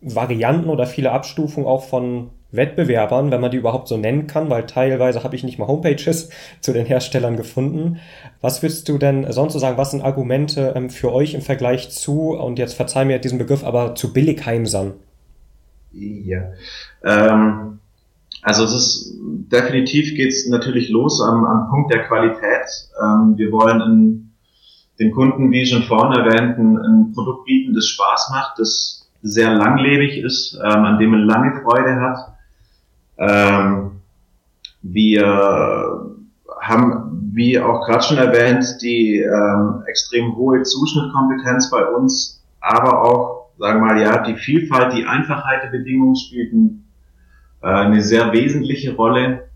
Varianten 0.00 0.70
oder 0.70 0.86
viele 0.86 1.12
Abstufungen 1.12 1.68
auch 1.68 1.84
von 1.84 2.30
Wettbewerbern, 2.52 3.30
wenn 3.30 3.40
man 3.40 3.50
die 3.50 3.56
überhaupt 3.56 3.88
so 3.88 3.96
nennen 3.96 4.26
kann, 4.26 4.50
weil 4.50 4.66
teilweise 4.66 5.22
habe 5.22 5.36
ich 5.36 5.44
nicht 5.44 5.58
mal 5.58 5.68
Homepages 5.68 6.30
zu 6.60 6.72
den 6.72 6.86
Herstellern 6.86 7.36
gefunden. 7.36 7.98
Was 8.40 8.62
würdest 8.62 8.88
du 8.88 8.98
denn 8.98 9.30
sonst 9.32 9.52
so 9.52 9.58
sagen, 9.58 9.78
was 9.78 9.92
sind 9.92 10.02
Argumente 10.02 10.72
ähm, 10.76 10.90
für 10.90 11.12
euch 11.12 11.34
im 11.34 11.42
Vergleich 11.42 11.90
zu, 11.90 12.30
und 12.30 12.58
jetzt 12.58 12.74
verzeih 12.74 13.04
mir 13.04 13.18
diesen 13.18 13.38
Begriff, 13.38 13.64
aber 13.64 13.94
zu 13.94 14.12
Billigheimsern? 14.12 14.94
Ja, 15.92 16.42
ähm, 17.04 17.80
also 18.42 18.64
es 18.64 18.72
ist 18.72 19.14
definitiv 19.20 20.14
geht 20.14 20.28
es 20.28 20.48
natürlich 20.48 20.88
los 20.88 21.20
am, 21.20 21.44
am 21.44 21.68
Punkt 21.68 21.92
der 21.92 22.06
Qualität. 22.06 22.66
Ähm, 23.02 23.36
wir 23.36 23.50
wollen 23.52 23.80
in, 23.80 24.26
den 24.98 25.12
Kunden, 25.12 25.50
wie 25.50 25.64
schon 25.64 25.82
vorhin 25.84 26.12
erwähnt, 26.12 26.58
ein, 26.58 26.76
ein 26.76 27.12
Produkt 27.14 27.46
bieten, 27.46 27.74
das 27.74 27.86
Spaß 27.86 28.30
macht, 28.32 28.58
das 28.58 29.10
sehr 29.22 29.54
langlebig 29.54 30.18
ist, 30.18 30.54
ähm, 30.62 30.84
an 30.84 30.98
dem 30.98 31.10
man 31.10 31.20
lange 31.20 31.60
Freude 31.62 31.98
hat 32.00 32.29
ähm, 33.20 34.00
wir 34.82 36.16
haben, 36.60 37.30
wie 37.32 37.58
auch 37.60 37.86
gerade 37.86 38.02
schon 38.02 38.18
erwähnt, 38.18 38.64
die 38.82 39.20
ähm, 39.20 39.82
extrem 39.86 40.36
hohe 40.36 40.62
Zuschnittkompetenz 40.62 41.70
bei 41.70 41.84
uns, 41.84 42.44
aber 42.60 43.02
auch, 43.02 43.50
sagen 43.58 43.80
wir 43.80 43.86
mal, 43.86 44.00
ja, 44.00 44.22
die 44.22 44.36
Vielfalt, 44.36 44.92
die 44.94 45.04
Einfachheit 45.04 45.62
der 45.62 45.70
Bedingungen 45.70 46.16
spielten 46.16 46.88
äh, 47.62 47.68
eine 47.68 48.02
sehr 48.02 48.32
wesentliche 48.32 48.94
Rolle. 48.94 49.48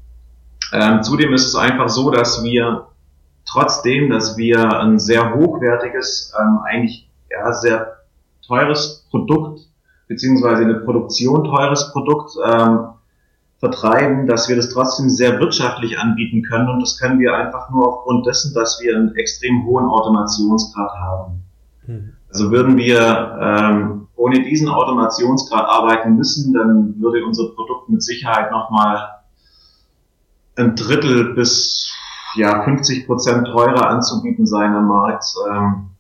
Ähm, 0.73 1.03
zudem 1.03 1.33
ist 1.33 1.47
es 1.47 1.57
einfach 1.57 1.89
so, 1.89 2.11
dass 2.11 2.43
wir 2.43 2.89
trotzdem, 3.47 4.11
dass 4.11 4.37
wir 4.37 4.81
ein 4.81 4.99
sehr 4.99 5.35
hochwertiges, 5.35 6.35
ähm, 6.41 6.59
eigentlich 6.65 7.11
ja, 7.31 7.53
sehr 7.53 7.99
teures 8.47 9.07
Produkt, 9.11 9.61
beziehungsweise 10.09 10.63
eine 10.63 10.81
Produktion 10.81 11.45
teures 11.45 11.93
Produkt 11.93 12.33
ähm, 12.45 12.89
vertreiben, 13.65 14.27
dass 14.27 14.49
wir 14.49 14.57
das 14.57 14.69
trotzdem 14.69 15.09
sehr 15.09 15.41
wirtschaftlich 15.41 15.99
anbieten 15.99 16.43
können. 16.43 16.69
Und 16.69 16.81
das 16.81 16.99
können 16.99 17.19
wir 17.19 17.35
einfach 17.35 17.71
nur 17.71 17.89
aufgrund 17.89 18.27
dessen, 18.27 18.53
dass 18.55 18.79
wir 18.83 18.95
einen 18.95 19.15
extrem 19.17 19.65
hohen 19.65 19.87
Automationsgrad 19.87 20.93
haben. 20.93 21.43
Mhm. 21.87 22.13
Also 22.29 22.51
würden 22.51 22.77
wir 22.77 23.39
ähm, 23.41 24.09
ohne 24.17 24.43
diesen 24.43 24.69
Automationsgrad 24.69 25.67
arbeiten 25.67 26.17
müssen, 26.17 26.53
dann 26.53 27.01
würde 27.01 27.25
unser 27.25 27.49
Produkt 27.55 27.89
mit 27.89 28.03
Sicherheit 28.03 28.51
nochmal 28.51 29.09
ein 30.57 30.77
Drittel 30.77 31.35
bis 31.35 31.91
ja 32.37 32.65
50 32.65 33.07
Prozent 33.07 33.47
teurer 33.47 33.89
anzubieten 33.89 34.47
sein 34.47 34.75
am 34.75 34.89
Markt, 34.89 35.25
ähm, 35.51 35.91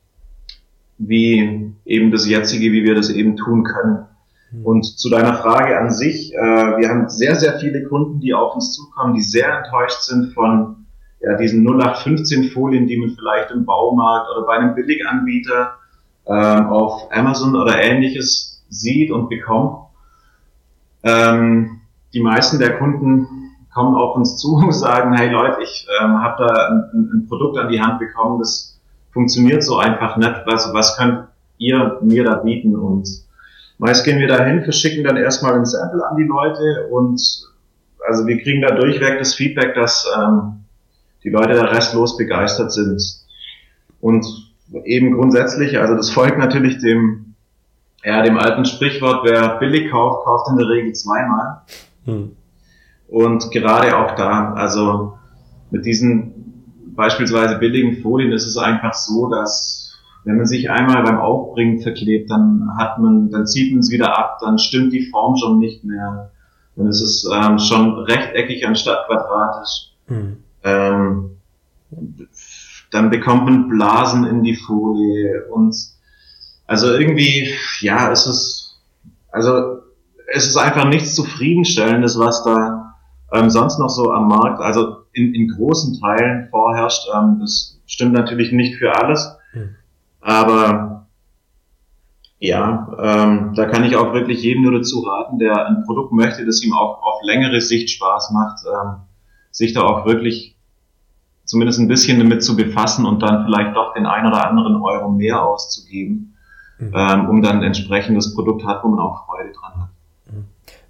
wie 0.99 1.73
eben 1.85 2.11
das 2.11 2.27
jetzige, 2.29 2.73
wie 2.73 2.85
wir 2.85 2.95
das 2.95 3.09
eben 3.11 3.37
tun 3.37 3.65
können. 3.65 4.07
Mhm. 4.55 4.67
Und 4.67 4.85
zu 4.99 5.11
deiner 5.11 5.35
Frage 5.35 5.79
an 5.79 5.91
sich, 5.91 6.35
äh, 6.35 6.37
wir 6.37 6.89
haben 6.89 7.09
sehr, 7.09 7.37
sehr 7.37 7.59
viele 7.59 7.85
Kunden, 7.85 8.21
die 8.21 8.35
auf 8.35 8.55
uns 8.55 8.73
zukommen, 8.73 9.15
die 9.15 9.23
sehr 9.23 9.59
enttäuscht 9.59 10.03
sind 10.03 10.33
von 10.33 10.87
ja, 11.21 11.37
diesen 11.37 11.67
0815 11.67 12.51
Folien, 12.51 12.87
die 12.87 12.99
man 12.99 13.11
vielleicht 13.11 13.51
im 13.51 13.65
Baumarkt 13.65 14.29
oder 14.31 14.47
bei 14.47 14.55
einem 14.55 14.75
Billiganbieter 14.75 15.75
äh, 16.27 16.33
auf 16.33 17.09
Amazon 17.13 17.57
oder 17.57 17.81
ähnliches 17.81 18.63
sieht 18.69 19.11
und 19.11 19.29
bekommt. 19.29 19.79
Ähm, 21.03 21.81
die 22.13 22.21
meisten 22.21 22.59
der 22.59 22.79
Kunden 22.79 23.27
kommen 23.73 23.95
auf 23.95 24.17
uns 24.17 24.37
zu 24.37 24.55
und 24.55 24.73
sagen, 24.73 25.15
hey 25.15 25.31
Leute, 25.31 25.63
ich 25.63 25.87
ähm, 26.01 26.23
habe 26.23 26.47
da 26.47 26.69
ein, 26.69 27.11
ein, 27.13 27.27
Produkt 27.29 27.59
an 27.59 27.69
die 27.69 27.81
Hand 27.81 27.99
bekommen, 27.99 28.39
das 28.39 28.81
funktioniert 29.13 29.63
so 29.63 29.79
einfach 29.79 30.17
nicht. 30.17 30.43
Was, 30.47 30.73
was 30.73 30.97
könnt 30.97 31.29
ihr 31.59 31.99
mir 32.03 32.25
da 32.25 32.37
bieten? 32.37 32.77
Und 32.77 33.09
Meist 33.85 34.03
gehen 34.07 34.19
wir 34.19 34.29
dahin, 34.29 34.65
verschicken 34.65 35.05
dann 35.05 35.19
erstmal 35.19 35.53
ein 35.53 35.67
Sample 35.67 36.09
an 36.09 36.17
die 36.17 36.23
Leute 36.23 36.87
und 36.91 37.21
also 38.09 38.27
wir 38.27 38.41
kriegen 38.43 38.63
da 38.63 38.75
durchweg 38.75 39.19
das 39.19 39.35
Feedback, 39.35 39.75
dass 39.75 40.11
ähm, 40.19 40.65
die 41.23 41.29
Leute 41.29 41.53
da 41.53 41.65
restlos 41.65 42.17
begeistert 42.17 42.73
sind. 42.73 43.03
Und 44.01 44.25
eben 44.87 45.13
grundsätzlich, 45.13 45.79
also 45.79 45.97
das 45.97 46.09
folgt 46.09 46.39
natürlich 46.39 46.79
dem, 46.79 47.35
ja, 48.03 48.23
dem 48.23 48.39
alten 48.39 48.65
Sprichwort, 48.65 49.23
wer 49.25 49.59
billig 49.59 49.91
kauft, 49.91 50.25
kauft 50.25 50.49
in 50.49 50.57
der 50.57 50.67
Regel 50.71 50.95
zweimal. 50.95 51.61
Hm. 52.07 52.35
Und 53.09 53.51
gerade 53.51 53.99
auch 53.99 54.15
da, 54.15 54.55
also 54.55 55.19
mit 55.71 55.85
diesen 55.85 56.65
beispielsweise 56.97 57.59
billigen 57.59 58.01
Folien 58.01 58.33
ist 58.33 58.47
es 58.47 58.57
einfach 58.57 58.95
so, 58.95 59.29
dass 59.29 59.84
wenn 60.25 60.37
man 60.37 60.47
sich 60.47 60.71
einmal 60.71 61.03
beim 61.03 61.19
Aufbringen 61.19 61.81
verklebt, 61.81 62.31
dann 62.31 62.71
hat 62.79 62.99
man, 62.99 63.31
dann 63.31 63.47
zieht 63.47 63.73
man 63.73 63.81
es 63.81 63.91
wieder 63.91 64.19
ab, 64.19 64.39
dann 64.41 64.59
stimmt 64.59 64.93
die 64.93 65.07
Form 65.11 65.37
schon 65.37 65.59
nicht 65.59 65.85
mehr. 65.85 66.31
Dann 66.77 66.89
ist 66.89 67.03
es 67.03 67.31
ähm, 67.33 67.59
schon 67.59 67.99
rechteckig 68.01 68.67
anstatt 68.67 69.07
quadratisch. 69.07 69.93
Mhm. 70.09 70.37
Ähm, 70.65 71.31
dann 72.91 73.11
bekommt 73.11 73.45
man 73.45 73.69
Blasen 73.69 74.25
in 74.25 74.43
die 74.43 74.57
Folie 74.57 75.45
und 75.53 75.75
also 76.67 76.93
irgendwie, 76.93 77.55
ja, 77.81 78.11
es 78.11 78.27
ist, 78.27 78.81
also 79.31 79.83
es 80.33 80.49
ist 80.49 80.57
einfach 80.57 80.87
nichts 80.87 81.15
zufriedenstellendes, 81.15 82.19
was 82.19 82.43
da 82.45 82.95
ähm, 83.33 83.51
sonst 83.51 83.79
noch 83.79 83.91
so 83.91 84.11
am 84.11 84.29
Markt, 84.29 84.61
also 84.61 85.05
in, 85.13 85.35
in 85.35 85.49
großen 85.49 86.01
Teilen 86.01 86.49
vorherrscht. 86.51 87.09
Ähm, 87.15 87.39
das 87.41 87.79
stimmt 87.87 88.15
natürlich 88.15 88.53
nicht 88.53 88.77
für 88.77 88.97
alles. 88.97 89.37
Aber 90.25 91.07
ja, 92.39 92.89
ähm, 92.99 93.53
da 93.55 93.67
kann 93.67 93.85
ich 93.85 93.95
auch 93.95 94.15
wirklich 94.15 94.43
jedem 94.43 94.63
nur 94.63 94.73
dazu 94.73 95.01
raten, 95.01 95.39
der 95.39 95.67
ein 95.67 95.85
Produkt 95.85 96.13
möchte, 96.13 96.47
das 96.47 96.63
ihm 96.65 96.73
auch 96.73 97.03
auf 97.03 97.21
längere 97.23 97.61
Sicht 97.61 97.91
Spaß 97.91 98.31
macht, 98.33 98.61
ähm, 98.67 99.03
sich 99.51 99.75
da 99.75 99.83
auch 99.83 100.07
wirklich 100.07 100.57
zumindest 101.45 101.79
ein 101.79 101.89
bisschen 101.89 102.19
damit 102.19 102.43
zu 102.43 102.57
befassen 102.57 103.05
und 103.05 103.23
dann 103.23 103.45
vielleicht 103.45 103.77
doch 103.77 103.93
den 103.93 104.07
ein 104.07 104.27
oder 104.27 104.49
anderen 104.49 104.77
Euro 104.77 105.11
mehr 105.11 105.45
auszugeben, 105.45 106.37
mhm. 106.79 106.95
ähm, 106.97 107.29
um 107.29 107.43
dann 107.43 107.63
entsprechend 107.63 108.17
das 108.17 108.35
Produkt 108.35 108.65
hat, 108.65 108.83
wo 108.83 108.89
man 108.89 109.01
auch 109.01 109.27
Freude 109.27 109.53
dran 109.53 109.83
hat. 109.83 109.89
Mhm. 110.33 110.45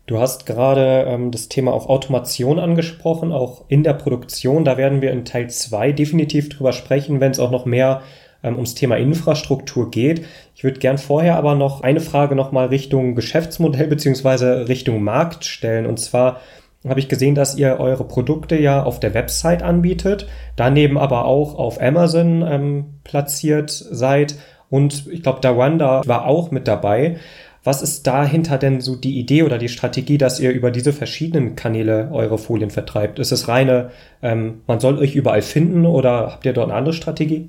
Du 0.07 0.19
hast 0.21 0.47
gerade 0.47 1.07
ähm, 1.09 1.33
das 1.33 1.49
Thema 1.49 1.73
auch 1.73 1.89
Automation 1.89 2.61
angesprochen, 2.61 3.33
auch 3.33 3.65
in 3.67 3.83
der 3.83 3.95
Produktion. 3.95 4.65
Da 4.65 4.77
werden 4.77 5.03
wir 5.03 5.11
in 5.11 5.25
Teil 5.25 5.51
2 5.51 5.91
definitiv 5.91 6.51
drüber 6.51 6.73
sprechen, 6.73 7.21
wenn 7.21 7.33
es 7.33 7.41
auch 7.41 7.51
noch 7.51 7.65
mehr 7.65 8.03
ähm, 8.45 8.55
ums 8.55 8.75
Thema 8.75 8.97
Infrastruktur 8.97 9.91
geht. 9.91 10.25
Ich 10.55 10.63
würde 10.63 10.79
gern 10.79 10.99
vorher 10.99 11.37
aber 11.37 11.57
noch 11.57 11.81
eine 11.81 12.01
Frage 12.01 12.37
nochmal 12.37 12.67
Richtung 12.67 13.17
Geschäftsmodell 13.17 13.89
beziehungsweise 13.89 14.69
Richtung 14.69 15.03
Markt 15.03 15.45
stellen. 15.45 15.87
Und 15.87 15.99
zwar 15.99 16.41
habe 16.87 17.01
ich 17.01 17.09
gesehen, 17.09 17.35
dass 17.35 17.57
ihr 17.57 17.81
eure 17.81 18.05
Produkte 18.05 18.57
ja 18.57 18.83
auf 18.83 19.01
der 19.01 19.15
Website 19.15 19.63
anbietet, 19.63 20.29
daneben 20.55 20.99
aber 20.99 21.25
auch 21.25 21.59
auf 21.59 21.81
Amazon 21.81 22.45
ähm, 22.47 22.85
platziert 23.05 23.71
seid. 23.71 24.37
Und 24.69 25.07
ich 25.11 25.23
glaube, 25.23 25.41
Dawanda 25.41 26.03
war 26.05 26.27
auch 26.27 26.51
mit 26.51 26.69
dabei. 26.69 27.17
Was 27.63 27.81
ist 27.81 28.07
dahinter 28.07 28.59
denn 28.59 28.83
so 28.83 28.95
die 28.95 29.19
Idee 29.19 29.43
oder 29.43 29.57
die 29.57 29.71
Strategie, 29.71 30.19
dass 30.19 30.39
ihr 30.39 30.51
über 30.53 30.71
diese 30.71 30.93
verschiedenen 30.93 31.57
Kanäle 31.57 32.11
eure 32.13 32.37
Folien 32.37 32.69
vertreibt? 32.69 33.19
Ist 33.19 33.33
es 33.33 33.49
reine, 33.49 33.91
ähm, 34.23 34.61
man 34.67 34.81
soll 34.81 34.99
euch 34.99 35.15
überall 35.15 35.41
finden 35.41 35.87
oder 35.87 36.33
habt 36.33 36.45
ihr 36.45 36.53
dort 36.53 36.69
eine 36.69 36.77
andere 36.77 36.93
Strategie? 36.93 37.49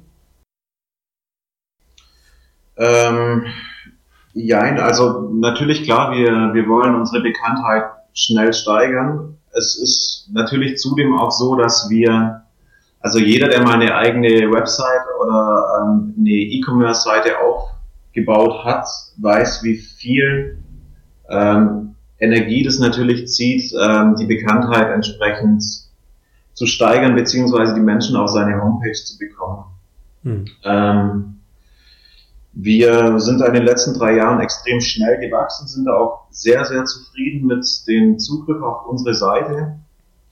Ähm, 2.77 3.46
ja, 4.34 4.60
also 4.60 5.29
natürlich 5.34 5.84
klar, 5.84 6.12
wir, 6.12 6.53
wir 6.53 6.67
wollen 6.67 6.96
unsere 6.96 7.24
Bekanntheit 7.24 7.86
schnell 8.13 8.53
steigern. 8.53 9.38
Es 9.53 9.77
ist 9.77 10.29
natürlich 10.34 10.77
zudem 10.77 11.17
auch 11.17 11.32
so, 11.32 11.55
dass 11.55 11.89
wir, 11.89 12.41
also 13.00 13.20
jeder, 13.20 13.48
der 13.48 13.63
mal 13.63 13.75
eine 13.75 13.96
eigene 13.96 14.51
Website 14.51 15.03
oder 15.22 15.65
ähm, 15.82 16.13
eine 16.17 16.29
E-Commerce-Seite 16.29 17.36
aufgebaut 17.39 18.65
hat, 18.65 18.88
weiß, 19.17 19.63
wie 19.63 19.77
viel 19.77 20.58
ähm, 21.29 21.96
Energie 22.20 22.63
das 22.63 22.79
natürlich 22.79 23.27
zieht, 23.27 23.74
ähm, 23.82 24.15
die 24.17 24.25
Bekanntheit 24.25 24.91
entsprechend 24.91 25.63
zu 26.53 26.65
steigern, 26.65 27.15
beziehungsweise 27.15 27.74
die 27.75 27.82
Menschen 27.82 28.15
auf 28.15 28.29
seine 28.29 28.62
Homepage 28.62 28.94
zu 28.94 29.17
bekommen. 29.17 29.65
Hm. 30.24 30.46
Ähm, 30.63 31.35
wir 32.55 33.19
sind 33.19 33.41
in 33.41 33.53
den 33.53 33.63
letzten 33.63 33.93
drei 34.00 34.15
Jahren 34.15 34.39
extrem 34.39 34.79
schnell 34.79 35.19
gewachsen, 35.19 35.67
sind 35.67 35.85
da 35.85 35.93
auch 35.93 36.27
sehr, 36.29 36.63
sehr 36.63 36.85
zufrieden 36.85 37.47
mit 37.47 37.65
dem 37.88 38.17
Zugriff 38.17 38.63
auf 38.63 38.88
unsere 38.88 39.13
Seite. 39.13 39.79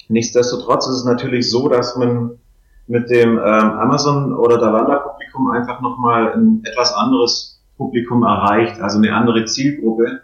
Nichtsdestotrotz 0.07 0.87
ist 0.87 0.97
es 0.99 1.05
natürlich 1.05 1.51
so, 1.51 1.67
dass 1.67 1.97
man 1.97 2.39
mit 2.87 3.09
dem 3.09 3.37
ähm, 3.37 3.39
Amazon 3.39 4.33
oder 4.33 4.57
Dalanda 4.57 4.99
Publikum 4.99 5.51
einfach 5.51 5.81
nochmal 5.81 6.33
ein 6.33 6.61
etwas 6.63 6.93
anderes 6.93 7.61
Publikum 7.77 8.23
erreicht, 8.23 8.79
also 8.79 8.99
eine 8.99 9.13
andere 9.13 9.43
Zielgruppe. 9.43 10.21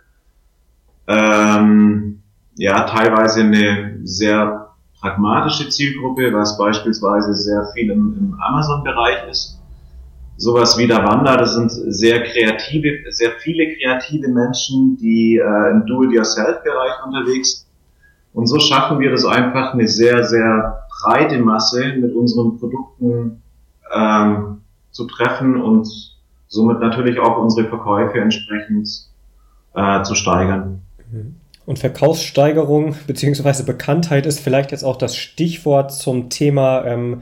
Ähm, 1.07 2.21
ja, 2.55 2.83
teilweise 2.83 3.41
eine 3.41 3.99
sehr 4.03 4.69
pragmatische 5.01 5.69
Zielgruppe, 5.69 6.31
was 6.33 6.57
beispielsweise 6.57 7.33
sehr 7.33 7.65
viel 7.73 7.91
im, 7.91 8.15
im 8.17 8.39
Amazon-Bereich 8.39 9.29
ist. 9.29 9.58
Sowas 10.39 10.77
wie 10.77 10.87
der 10.87 11.03
Wanda, 11.05 11.37
das 11.37 11.53
sind 11.53 11.69
sehr 11.69 12.23
kreative, 12.23 13.11
sehr 13.11 13.31
viele 13.39 13.75
kreative 13.75 14.27
Menschen, 14.29 14.97
die 14.97 15.37
äh, 15.37 15.71
im 15.71 15.85
Do-it-yourself-Bereich 15.85 17.05
unterwegs 17.05 17.59
sind 17.59 17.69
und 18.33 18.47
so 18.47 18.59
schaffen 18.59 18.99
wir 18.99 19.11
das 19.11 19.25
einfach, 19.25 19.73
eine 19.73 19.87
sehr, 19.87 20.23
sehr 20.23 20.87
breite 21.01 21.39
Masse 21.39 21.93
mit 21.97 22.13
unseren 22.13 22.59
Produkten 22.59 23.41
ähm, 23.93 24.61
zu 24.91 25.07
treffen 25.07 25.61
und 25.61 25.87
somit 26.47 26.79
natürlich 26.79 27.19
auch 27.19 27.37
unsere 27.37 27.67
Verkäufe 27.67 28.19
entsprechend 28.19 28.87
äh, 29.75 30.03
zu 30.03 30.15
steigern. 30.15 30.81
Und 31.65 31.79
Verkaufssteigerung 31.79 32.95
beziehungsweise 33.07 33.63
Bekanntheit 33.63 34.25
ist 34.25 34.39
vielleicht 34.39 34.71
jetzt 34.71 34.83
auch 34.83 34.97
das 34.97 35.15
Stichwort 35.15 35.91
zum 35.91 36.29
Thema, 36.29 36.85
ähm, 36.85 37.21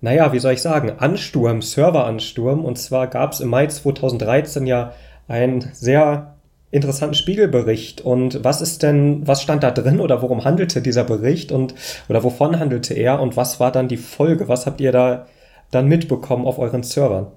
naja, 0.00 0.32
wie 0.32 0.38
soll 0.38 0.52
ich 0.52 0.62
sagen, 0.62 0.92
Ansturm, 0.98 1.62
Serveransturm. 1.62 2.64
Und 2.64 2.78
zwar 2.78 3.06
gab 3.06 3.32
es 3.32 3.40
im 3.40 3.48
Mai 3.48 3.66
2013 3.66 4.66
ja 4.66 4.92
ein 5.28 5.70
sehr 5.72 6.36
interessanten 6.70 7.14
Spiegelbericht. 7.14 8.02
Und 8.02 8.44
was 8.44 8.60
ist 8.60 8.82
denn, 8.82 9.26
was 9.26 9.42
stand 9.42 9.62
da 9.62 9.70
drin 9.70 10.00
oder 10.00 10.22
worum 10.22 10.44
handelte 10.44 10.82
dieser 10.82 11.04
Bericht 11.04 11.52
und 11.52 11.74
oder 12.08 12.22
wovon 12.22 12.58
handelte 12.58 12.94
er 12.94 13.20
und 13.20 13.36
was 13.36 13.60
war 13.60 13.72
dann 13.72 13.88
die 13.88 13.96
Folge? 13.96 14.48
Was 14.48 14.66
habt 14.66 14.80
ihr 14.80 14.92
da 14.92 15.26
dann 15.70 15.88
mitbekommen 15.88 16.46
auf 16.46 16.58
euren 16.58 16.82
Servern? 16.82 17.28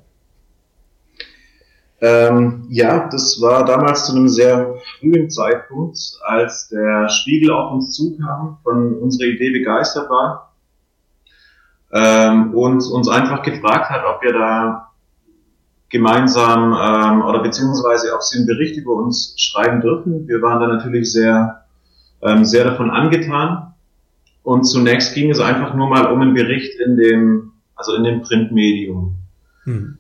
Ähm, 2.02 2.66
ja, 2.70 3.10
das 3.10 3.42
war 3.42 3.66
damals 3.66 4.06
zu 4.06 4.16
einem 4.16 4.30
sehr 4.30 4.76
frühen 5.00 5.30
Zeitpunkt, 5.30 5.98
als 6.26 6.70
der 6.70 7.10
Spiegel 7.10 7.52
auf 7.52 7.74
uns 7.74 7.94
zukam, 7.94 8.58
von 8.64 8.98
unserer 9.00 9.28
Idee 9.28 9.52
begeistert 9.52 10.10
war 10.10 10.49
ähm, 11.92 12.54
und 12.54 12.84
uns 12.84 13.08
einfach 13.08 13.44
gefragt 13.44 13.90
hat, 13.90 14.04
ob 14.06 14.22
wir 14.22 14.34
da 14.34 14.90
gemeinsam 15.90 16.74
ähm, 16.74 17.22
oder 17.24 17.42
beziehungsweise 17.42 18.14
ob 18.14 18.22
sie 18.22 18.38
einen 18.38 18.48
Bericht 18.48 18.78
über 18.78 18.94
uns 18.94 19.34
schreiben 19.38 19.82
dürfen. 19.82 20.28
Wir 20.28 20.42
waren 20.42 20.60
da 20.60 20.68
natürlich 20.68 21.12
sehr, 21.12 21.66
ähm, 22.22 22.46
sehr 22.46 22.64
davon 22.64 22.92
angetan. 22.92 23.74
Und 24.44 24.64
zunächst 24.64 25.16
ging 25.16 25.32
es 25.32 25.40
einfach 25.40 25.74
nur 25.74 25.90
mal 25.90 26.12
um 26.12 26.22
einen 26.22 26.34
Bericht 26.34 26.80
in 26.80 26.96
dem, 26.96 27.52
also 27.76 27.96
in 27.96 28.04
dem 28.04 28.22
Printmedium. 28.22 29.16
Hm. 29.64 29.98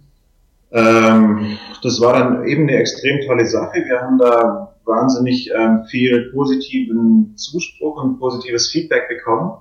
Ähm, 0.72 1.58
das 1.82 2.00
war 2.00 2.14
dann 2.14 2.46
eben 2.46 2.64
eine 2.64 2.78
extrem 2.78 3.26
tolle 3.26 3.46
Sache. 3.48 3.84
Wir 3.86 4.02
haben 4.02 4.20
da 4.20 4.76
wahnsinnig 4.86 5.50
ähm, 5.56 5.86
viel 5.86 6.32
positiven 6.32 7.36
Zuspruch 7.36 8.02
und 8.04 8.20
positives 8.20 8.72
Feedback 8.72 9.08
bekommen. 9.08 9.58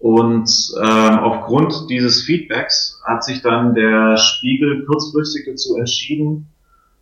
Und 0.00 0.50
ähm, 0.82 1.18
aufgrund 1.18 1.90
dieses 1.90 2.22
Feedbacks 2.22 3.02
hat 3.04 3.22
sich 3.22 3.42
dann 3.42 3.74
der 3.74 4.16
Spiegel 4.16 4.86
kurzfristig 4.86 5.44
dazu 5.46 5.76
entschieden, 5.76 6.48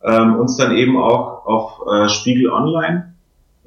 ähm, 0.03 0.35
uns 0.35 0.57
dann 0.57 0.73
eben 0.77 0.97
auch 0.97 1.47
auf 1.47 1.81
äh, 1.87 2.09
Spiegel 2.09 2.51
Online 2.51 3.15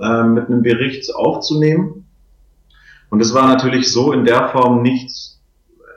äh, 0.01 0.23
mit 0.23 0.47
einem 0.47 0.61
Bericht 0.61 1.15
aufzunehmen. 1.15 2.05
Und 3.09 3.21
es 3.21 3.33
war 3.33 3.47
natürlich 3.47 3.91
so 3.91 4.11
in 4.11 4.25
der 4.25 4.49
Form 4.49 4.81
nicht 4.81 5.37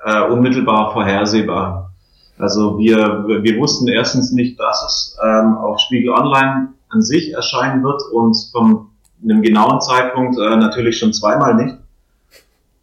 äh, 0.04 0.22
unmittelbar 0.28 0.92
vorhersehbar. 0.92 1.92
Also 2.38 2.78
wir, 2.78 3.24
wir 3.26 3.58
wussten 3.58 3.88
erstens 3.88 4.32
nicht, 4.32 4.60
dass 4.60 4.84
es 4.84 5.18
ähm, 5.24 5.56
auf 5.56 5.80
Spiegel 5.80 6.10
Online 6.10 6.68
an 6.88 7.02
sich 7.02 7.32
erscheinen 7.32 7.82
wird 7.82 8.00
und 8.12 8.36
von 8.52 8.86
einem 9.22 9.42
genauen 9.42 9.80
Zeitpunkt 9.80 10.38
äh, 10.38 10.56
natürlich 10.56 10.98
schon 10.98 11.12
zweimal 11.12 11.54
nicht. 11.54 11.76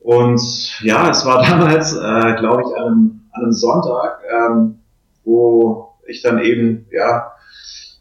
Und 0.01 0.79
ja, 0.81 1.09
es 1.09 1.25
war 1.25 1.41
damals, 1.47 1.93
äh, 1.93 2.35
glaube 2.35 2.63
ich, 2.63 2.77
an 2.77 2.85
einem, 2.85 3.21
an 3.31 3.43
einem 3.43 3.53
Sonntag, 3.53 4.21
ähm, 4.29 4.79
wo 5.23 5.93
ich 6.07 6.21
dann 6.21 6.39
eben 6.39 6.87
ja 6.91 7.31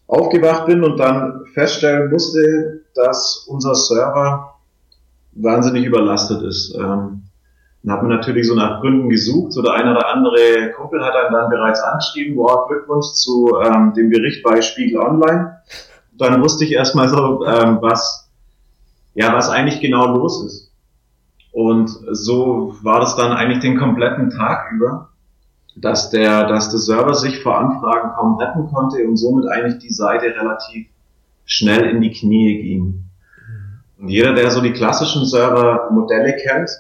aufgewacht 0.07 0.67
bin 0.67 0.83
und 0.83 0.99
dann 0.99 1.45
feststellen 1.55 2.11
musste, 2.11 2.83
dass 2.95 3.47
unser 3.49 3.75
Server 3.75 4.55
wahnsinnig 5.33 5.85
überlastet 5.85 6.43
ist. 6.43 6.75
Ähm, 6.75 7.23
dann 7.83 7.95
hat 7.95 8.03
man 8.03 8.11
natürlich 8.11 8.47
so 8.47 8.55
nach 8.55 8.81
Gründen 8.81 9.09
gesucht. 9.09 9.53
So 9.53 9.63
der 9.63 9.73
eine 9.73 9.93
oder 9.93 10.09
andere 10.09 10.73
Kumpel 10.77 11.03
hat 11.03 11.15
dann, 11.15 11.33
dann 11.33 11.49
bereits 11.49 11.81
angeschrieben, 11.81 12.37
boah, 12.37 12.67
Glückwunsch 12.69 13.13
zu 13.15 13.59
ähm, 13.63 13.95
dem 13.95 14.11
Bericht 14.11 14.43
bei 14.43 14.61
Spiegel 14.61 15.01
Online. 15.01 15.59
Dann 16.13 16.43
wusste 16.43 16.65
ich 16.65 16.73
erstmal 16.73 17.09
so, 17.09 17.47
ähm, 17.47 17.79
was, 17.81 18.29
ja, 19.15 19.33
was 19.35 19.49
eigentlich 19.49 19.81
genau 19.81 20.15
los 20.15 20.45
ist. 20.45 20.70
Und 21.53 21.91
so 22.13 22.77
war 22.83 23.01
das 23.01 23.17
dann 23.17 23.33
eigentlich 23.33 23.61
den 23.61 23.79
kompletten 23.79 24.31
Tag 24.31 24.71
über, 24.73 25.09
dass 25.77 26.11
der, 26.11 26.47
dass 26.47 26.71
der 26.71 26.79
Server 26.79 27.15
sich 27.15 27.43
vor 27.43 27.59
Anfragen 27.59 28.11
kaum 28.15 28.39
retten 28.39 28.69
konnte 28.71 29.07
und 29.07 29.17
somit 29.17 29.49
eigentlich 29.49 29.79
die 29.79 29.93
Seite 29.93 30.27
relativ 30.27 30.87
schnell 31.45 31.87
in 31.87 32.01
die 32.01 32.13
Knie 32.13 32.63
ging. 32.63 33.05
Und 33.99 34.09
jeder, 34.09 34.33
der 34.35 34.51
so 34.51 34.61
die 34.61 34.73
klassischen 34.73 35.25
Server-Modelle 35.25 36.37
kennt, 36.37 36.71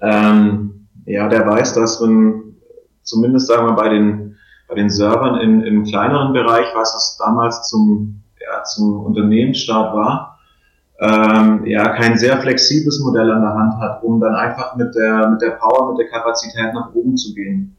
ähm, 0.00 0.86
ja, 1.06 1.28
der 1.28 1.46
weiß, 1.46 1.74
dass 1.74 2.00
man 2.00 2.56
zumindest 3.02 3.46
sagen 3.46 3.66
wir 3.66 3.74
bei 3.74 3.88
den 3.88 4.36
bei 4.68 4.74
den 4.74 4.90
Servern 4.90 5.40
in, 5.40 5.62
im 5.62 5.84
kleineren 5.84 6.34
Bereich, 6.34 6.66
was 6.74 6.94
es 6.94 7.16
damals 7.18 7.68
zum 7.68 8.22
ja, 8.40 8.62
zum 8.64 9.04
Unternehmensstart 9.06 9.94
war, 9.94 10.37
ähm, 11.00 11.64
ja, 11.64 11.90
kein 11.90 12.18
sehr 12.18 12.40
flexibles 12.40 13.00
Modell 13.00 13.30
an 13.30 13.40
der 13.40 13.54
Hand 13.54 13.74
hat, 13.80 14.02
um 14.02 14.20
dann 14.20 14.34
einfach 14.34 14.74
mit 14.76 14.94
der, 14.94 15.28
mit 15.28 15.40
der 15.40 15.50
Power, 15.50 15.90
mit 15.90 15.98
der 15.98 16.08
Kapazität 16.08 16.74
nach 16.74 16.92
oben 16.92 17.16
zu 17.16 17.34
gehen. 17.34 17.76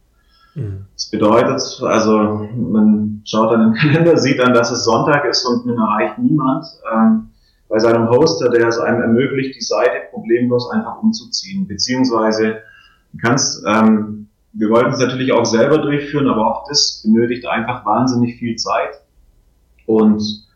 Mhm. 0.55 0.86
Das 0.95 1.10
bedeutet, 1.10 1.82
also 1.84 2.47
man 2.55 3.21
schaut 3.25 3.51
dann 3.51 3.62
im 3.62 3.73
Kalender, 3.79 4.17
sieht 4.17 4.39
dann, 4.39 4.53
dass 4.53 4.71
es 4.71 4.86
Sonntag 4.86 5.25
ist 5.25 5.45
und 5.45 5.65
man 5.65 5.77
erreicht 5.77 6.17
niemand 6.17 6.65
ähm, 6.93 7.29
bei 7.67 7.77
seinem 7.77 8.10
Hoster, 8.10 8.49
der 8.49 8.67
es 8.67 8.79
einem 8.79 9.01
ermöglicht, 9.01 9.55
die 9.55 9.63
Seite 9.63 10.08
problemlos 10.12 10.71
einfach 10.71 11.03
umzuziehen. 11.03 11.67
Beziehungsweise 11.67 12.60
du 13.12 13.17
kannst, 13.21 13.63
ähm, 13.67 14.27
wir 14.53 14.69
wollten 14.69 14.93
es 14.93 14.99
natürlich 14.99 15.34
auch 15.34 15.45
selber 15.45 15.77
durchführen, 15.79 16.27
aber 16.27 16.47
auch 16.47 16.67
das 16.69 17.01
benötigt 17.03 17.45
einfach 17.45 17.86
wahnsinnig 17.86 18.39
viel 18.39 18.55
Zeit. 18.55 19.01
Und 19.86 20.48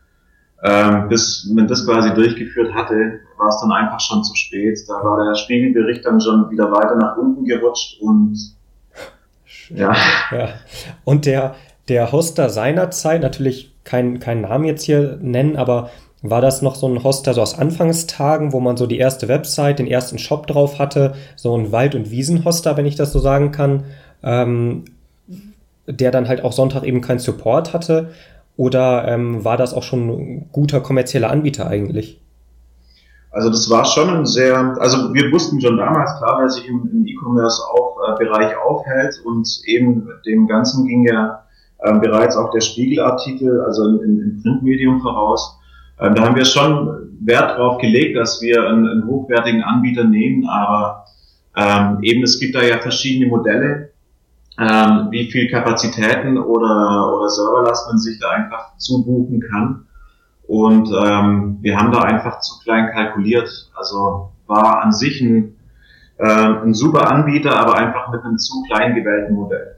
ähm, 0.63 1.10
bis 1.10 1.49
man 1.54 1.67
das 1.67 1.86
quasi 1.86 2.13
durchgeführt 2.13 2.73
hatte, 2.73 3.19
war 3.38 3.49
es 3.49 3.60
dann 3.60 3.71
einfach 3.71 3.99
schon 3.99 4.23
zu 4.23 4.34
spät. 4.36 4.80
Da 4.88 4.93
war 5.04 5.26
der 5.26 5.36
Spiegelbericht 5.36 6.06
dann 6.06 6.21
schon 6.21 6.49
wieder 6.49 6.71
weiter 6.71 6.95
nach 6.95 7.17
unten 7.17 7.45
gerutscht 7.45 7.99
und 8.02 8.38
ja. 9.69 9.93
ja. 10.32 10.49
Und 11.04 11.26
der, 11.26 11.56
der 11.89 12.12
Hoster 12.12 12.49
seinerzeit, 12.49 13.21
natürlich 13.21 13.73
keinen 13.84 14.19
kein 14.19 14.41
Namen 14.41 14.65
jetzt 14.65 14.84
hier 14.84 15.17
nennen, 15.21 15.58
aber 15.58 15.89
war 16.21 16.39
das 16.39 16.62
noch 16.62 16.76
so 16.76 16.88
ein 16.88 17.04
Hoster 17.04 17.34
so 17.34 17.41
aus 17.41 17.60
Anfangstagen, 17.60 18.54
wo 18.54 18.62
man 18.62 18.78
so 18.78 18.88
die 18.88 18.97
erste 18.97 19.28
Website, 19.28 19.80
den 19.80 19.88
ersten 19.88 20.17
Shop 20.17 20.47
drauf 20.47 20.80
hatte, 20.80 21.15
so 21.36 21.58
ein 21.58 21.73
Wald- 21.73 21.95
und 21.95 22.12
Wiesenhoster, 22.12 22.78
wenn 22.78 22.86
ich 22.86 22.95
das 22.95 23.12
so 23.12 23.19
sagen 23.19 23.52
kann, 23.52 23.84
ähm, 24.23 24.86
der 25.86 26.12
dann 26.12 26.30
halt 26.30 26.41
auch 26.45 26.54
Sonntag 26.54 26.84
eben 26.84 27.02
keinen 27.02 27.19
Support 27.19 27.73
hatte? 27.73 28.12
Oder 28.56 29.08
ähm, 29.08 29.44
war 29.44 29.58
das 29.58 29.74
auch 29.74 29.84
schon 29.84 30.10
ein 30.10 30.50
guter 30.52 30.80
kommerzieller 30.80 31.32
Anbieter 31.32 31.68
eigentlich? 31.68 32.20
Also 33.32 33.50
das 33.50 33.68
war 33.70 33.84
schon 33.84 34.10
ein 34.10 34.26
sehr, 34.28 34.76
also 34.80 35.12
wir 35.12 35.32
wussten 35.32 35.60
schon 35.60 35.78
damals 35.78 36.16
klar, 36.20 36.38
wer 36.39 36.50
sich 36.50 36.68
im, 36.68 36.88
im 36.92 37.08
E-Commerce-Bereich 37.08 38.52
äh, 38.52 38.56
aufhält 38.56 39.22
und 39.26 39.50
eben 39.66 40.08
dem 40.24 40.48
Ganzen 40.48 40.86
ging 40.86 41.08
ja 41.08 41.44
äh, 41.80 41.94
bereits 41.98 42.38
auch 42.38 42.52
der 42.52 42.62
Spiegelartikel, 42.62 43.62
also 43.62 43.86
in, 43.88 44.20
im 44.20 44.42
Printmedium 44.44 45.02
voraus. 45.02 45.58
Ähm, 46.00 46.13
da 46.13 46.26
haben 46.26 46.36
wir 46.36 46.46
schon 46.46 47.18
Wert 47.22 47.58
darauf 47.58 47.80
gelegt, 47.80 48.16
dass 48.18 48.39
wir 48.39 48.68
einen, 48.68 48.88
einen 48.88 49.08
hochwertigen 49.08 49.63
Anbieter 49.63 50.04
nehmen, 50.04 50.48
aber 50.48 51.06
ähm, 51.56 52.00
eben 52.04 52.22
es 52.22 52.39
gibt 52.39 52.54
da 52.54 52.62
ja 52.62 52.78
verschiedene 52.78 53.30
Modelle 53.30 53.92
ähm, 54.60 55.08
wie 55.10 55.32
viel 55.32 55.50
Kapazitäten 55.50 56.38
oder, 56.38 57.16
oder 57.16 57.30
Serverlast 57.30 57.88
man 57.88 58.00
sich 58.00 58.20
da 58.20 58.30
einfach 58.30 58.78
zubuchen 58.78 59.42
kann. 59.42 59.86
Und 60.48 60.89
ähm, 60.89 61.58
wir 61.62 61.78
haben 61.78 61.92
da 61.92 62.02
einfach 62.02 62.39
zu 62.42 62.60
klein 62.60 62.92
kalkuliert. 62.92 63.50
Also 63.76 64.32
war 64.48 64.84
an 64.84 64.92
sich 64.92 65.22
ein, 65.22 65.56
äh, 66.18 66.26
ein 66.26 66.74
super 66.74 67.10
Anbieter, 67.10 67.56
aber 67.58 67.76
einfach 67.78 68.12
mit 68.12 68.22
einem 68.24 68.38
zu 68.38 68.62
klein 68.63 68.94
gewählten 68.96 69.34
Modell. 69.34 69.78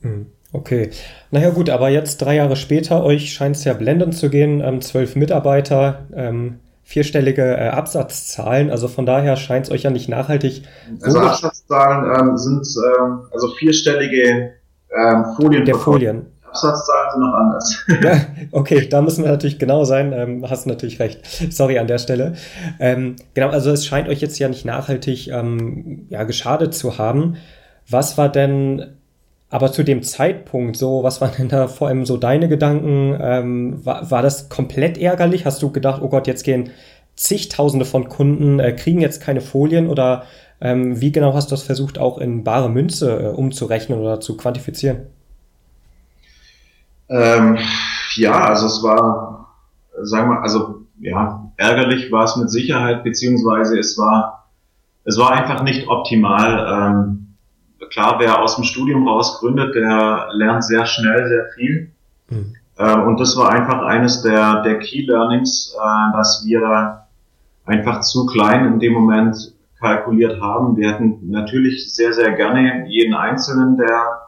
Hm, 0.00 0.26
okay. 0.52 0.90
Naja 1.30 1.50
gut, 1.50 1.70
aber 1.70 1.88
jetzt 1.88 2.18
drei 2.18 2.36
Jahre 2.36 2.56
später, 2.56 3.04
euch 3.04 3.32
scheint 3.32 3.56
es 3.56 3.64
ja 3.64 3.74
blendend 3.74 4.16
zu 4.16 4.30
gehen, 4.30 4.60
ähm, 4.60 4.80
zwölf 4.80 5.14
Mitarbeiter, 5.14 6.06
ähm, 6.14 6.58
vierstellige 6.88 7.42
äh, 7.42 7.68
Absatzzahlen, 7.68 8.70
also 8.70 8.88
von 8.88 9.04
daher 9.04 9.36
scheint 9.36 9.66
es 9.66 9.70
euch 9.70 9.82
ja 9.82 9.90
nicht 9.90 10.08
nachhaltig. 10.08 10.62
Also 11.02 11.20
Absatzzahlen 11.20 12.18
ähm, 12.18 12.38
sind 12.38 12.66
ähm, 12.98 13.26
also 13.30 13.48
vierstellige 13.48 14.54
ähm, 14.96 15.24
Folien. 15.36 15.66
Der 15.66 15.74
Folien. 15.74 16.26
Absatzzahlen 16.48 17.10
sind 17.12 17.20
noch 17.20 17.34
anders. 17.34 17.86
ja, 18.02 18.20
okay, 18.52 18.88
da 18.88 19.02
müssen 19.02 19.22
wir 19.22 19.30
natürlich 19.30 19.58
genau 19.58 19.84
sein. 19.84 20.14
Ähm, 20.14 20.48
hast 20.48 20.66
natürlich 20.66 20.98
recht. 20.98 21.20
Sorry 21.52 21.78
an 21.78 21.88
der 21.88 21.98
Stelle. 21.98 22.36
Ähm, 22.80 23.16
genau, 23.34 23.50
also 23.50 23.70
es 23.70 23.84
scheint 23.84 24.08
euch 24.08 24.22
jetzt 24.22 24.38
ja 24.38 24.48
nicht 24.48 24.64
nachhaltig 24.64 25.28
ähm, 25.28 26.06
ja, 26.08 26.24
geschadet 26.24 26.72
zu 26.72 26.96
haben. 26.96 27.36
Was 27.86 28.16
war 28.16 28.30
denn 28.30 28.96
aber 29.50 29.72
zu 29.72 29.82
dem 29.82 30.02
Zeitpunkt 30.02 30.76
so, 30.76 31.02
was 31.02 31.20
waren 31.20 31.32
denn 31.38 31.48
da 31.48 31.68
vor 31.68 31.88
allem 31.88 32.04
so 32.04 32.16
deine 32.16 32.48
Gedanken? 32.48 33.16
Ähm, 33.20 33.84
war, 33.84 34.10
war 34.10 34.22
das 34.22 34.48
komplett 34.48 34.98
ärgerlich? 34.98 35.46
Hast 35.46 35.62
du 35.62 35.70
gedacht, 35.70 36.02
oh 36.02 36.08
Gott, 36.08 36.26
jetzt 36.26 36.44
gehen 36.44 36.70
zigtausende 37.16 37.84
von 37.84 38.08
Kunden, 38.08 38.60
äh, 38.60 38.72
kriegen 38.72 39.00
jetzt 39.00 39.22
keine 39.22 39.40
Folien 39.40 39.88
oder 39.88 40.24
ähm, 40.60 41.00
wie 41.00 41.12
genau 41.12 41.34
hast 41.34 41.50
du 41.50 41.54
das 41.54 41.62
versucht, 41.62 41.98
auch 41.98 42.18
in 42.18 42.44
bare 42.44 42.68
Münze 42.68 43.22
äh, 43.22 43.28
umzurechnen 43.28 43.98
oder 43.98 44.20
zu 44.20 44.36
quantifizieren? 44.36 45.06
Ähm, 47.08 47.58
ja, 48.16 48.44
also 48.44 48.66
es 48.66 48.82
war, 48.82 49.54
sagen 50.02 50.30
wir, 50.30 50.42
also 50.42 50.82
ja, 51.00 51.50
ärgerlich 51.56 52.12
war 52.12 52.24
es 52.24 52.36
mit 52.36 52.50
Sicherheit, 52.50 53.02
beziehungsweise 53.02 53.78
es 53.78 53.96
war, 53.96 54.50
es 55.04 55.16
war 55.18 55.30
einfach 55.32 55.62
nicht 55.62 55.88
optimal. 55.88 56.66
Ähm, 56.70 57.27
klar, 57.90 58.16
wer 58.18 58.40
aus 58.42 58.56
dem 58.56 58.64
Studium 58.64 59.06
raus 59.06 59.38
gründet, 59.40 59.74
der 59.74 60.28
lernt 60.32 60.64
sehr 60.64 60.86
schnell 60.86 61.28
sehr 61.28 61.46
viel. 61.54 61.90
Mhm. 62.28 62.54
Ähm, 62.78 63.02
und 63.06 63.20
das 63.20 63.36
war 63.36 63.50
einfach 63.50 63.82
eines 63.82 64.22
der, 64.22 64.62
der 64.62 64.78
Key 64.78 65.02
Learnings, 65.02 65.74
äh, 65.76 66.16
dass 66.16 66.44
wir 66.46 67.04
einfach 67.64 68.00
zu 68.00 68.26
klein 68.26 68.64
in 68.64 68.78
dem 68.78 68.94
Moment 68.94 69.52
kalkuliert 69.80 70.40
haben. 70.40 70.76
Wir 70.76 70.92
hätten 70.92 71.30
natürlich 71.30 71.94
sehr, 71.94 72.12
sehr 72.12 72.32
gerne 72.32 72.86
jeden 72.88 73.14
einzelnen 73.14 73.76
der, 73.76 74.22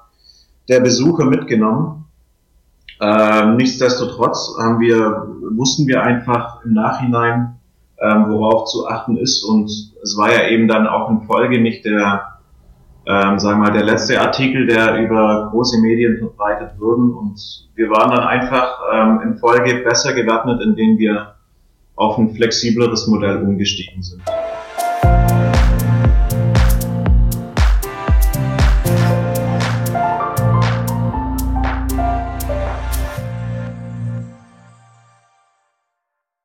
der 0.68 0.80
Besucher 0.80 1.24
mitgenommen. 1.24 2.06
Ähm, 3.00 3.56
nichtsdestotrotz 3.56 4.56
haben 4.60 4.78
wir, 4.80 5.26
wussten 5.56 5.86
wir 5.86 6.02
einfach 6.02 6.62
im 6.64 6.74
Nachhinein, 6.74 7.58
ähm, 7.98 8.26
worauf 8.28 8.66
zu 8.66 8.86
achten 8.86 9.16
ist. 9.16 9.42
Und 9.42 9.70
es 10.02 10.16
war 10.16 10.30
ja 10.32 10.48
eben 10.48 10.68
dann 10.68 10.86
auch 10.86 11.10
in 11.10 11.22
Folge 11.22 11.60
nicht 11.60 11.84
der, 11.84 12.39
ähm, 13.10 13.40
sagen 13.40 13.60
wir 13.60 13.70
mal, 13.70 13.72
der 13.72 13.82
letzte 13.82 14.20
Artikel, 14.20 14.66
der 14.66 14.98
über 14.98 15.48
große 15.50 15.80
Medien 15.80 16.18
verbreitet 16.18 16.78
wurden. 16.78 17.12
Und 17.12 17.68
wir 17.74 17.90
waren 17.90 18.10
dann 18.10 18.24
einfach 18.24 18.78
ähm, 18.92 19.20
in 19.24 19.38
Folge 19.38 19.82
besser 19.82 20.12
gewappnet, 20.12 20.62
indem 20.62 20.96
wir 20.98 21.34
auf 21.96 22.18
ein 22.18 22.34
flexibleres 22.34 23.08
Modell 23.08 23.38
umgestiegen 23.38 24.02
sind. 24.02 24.22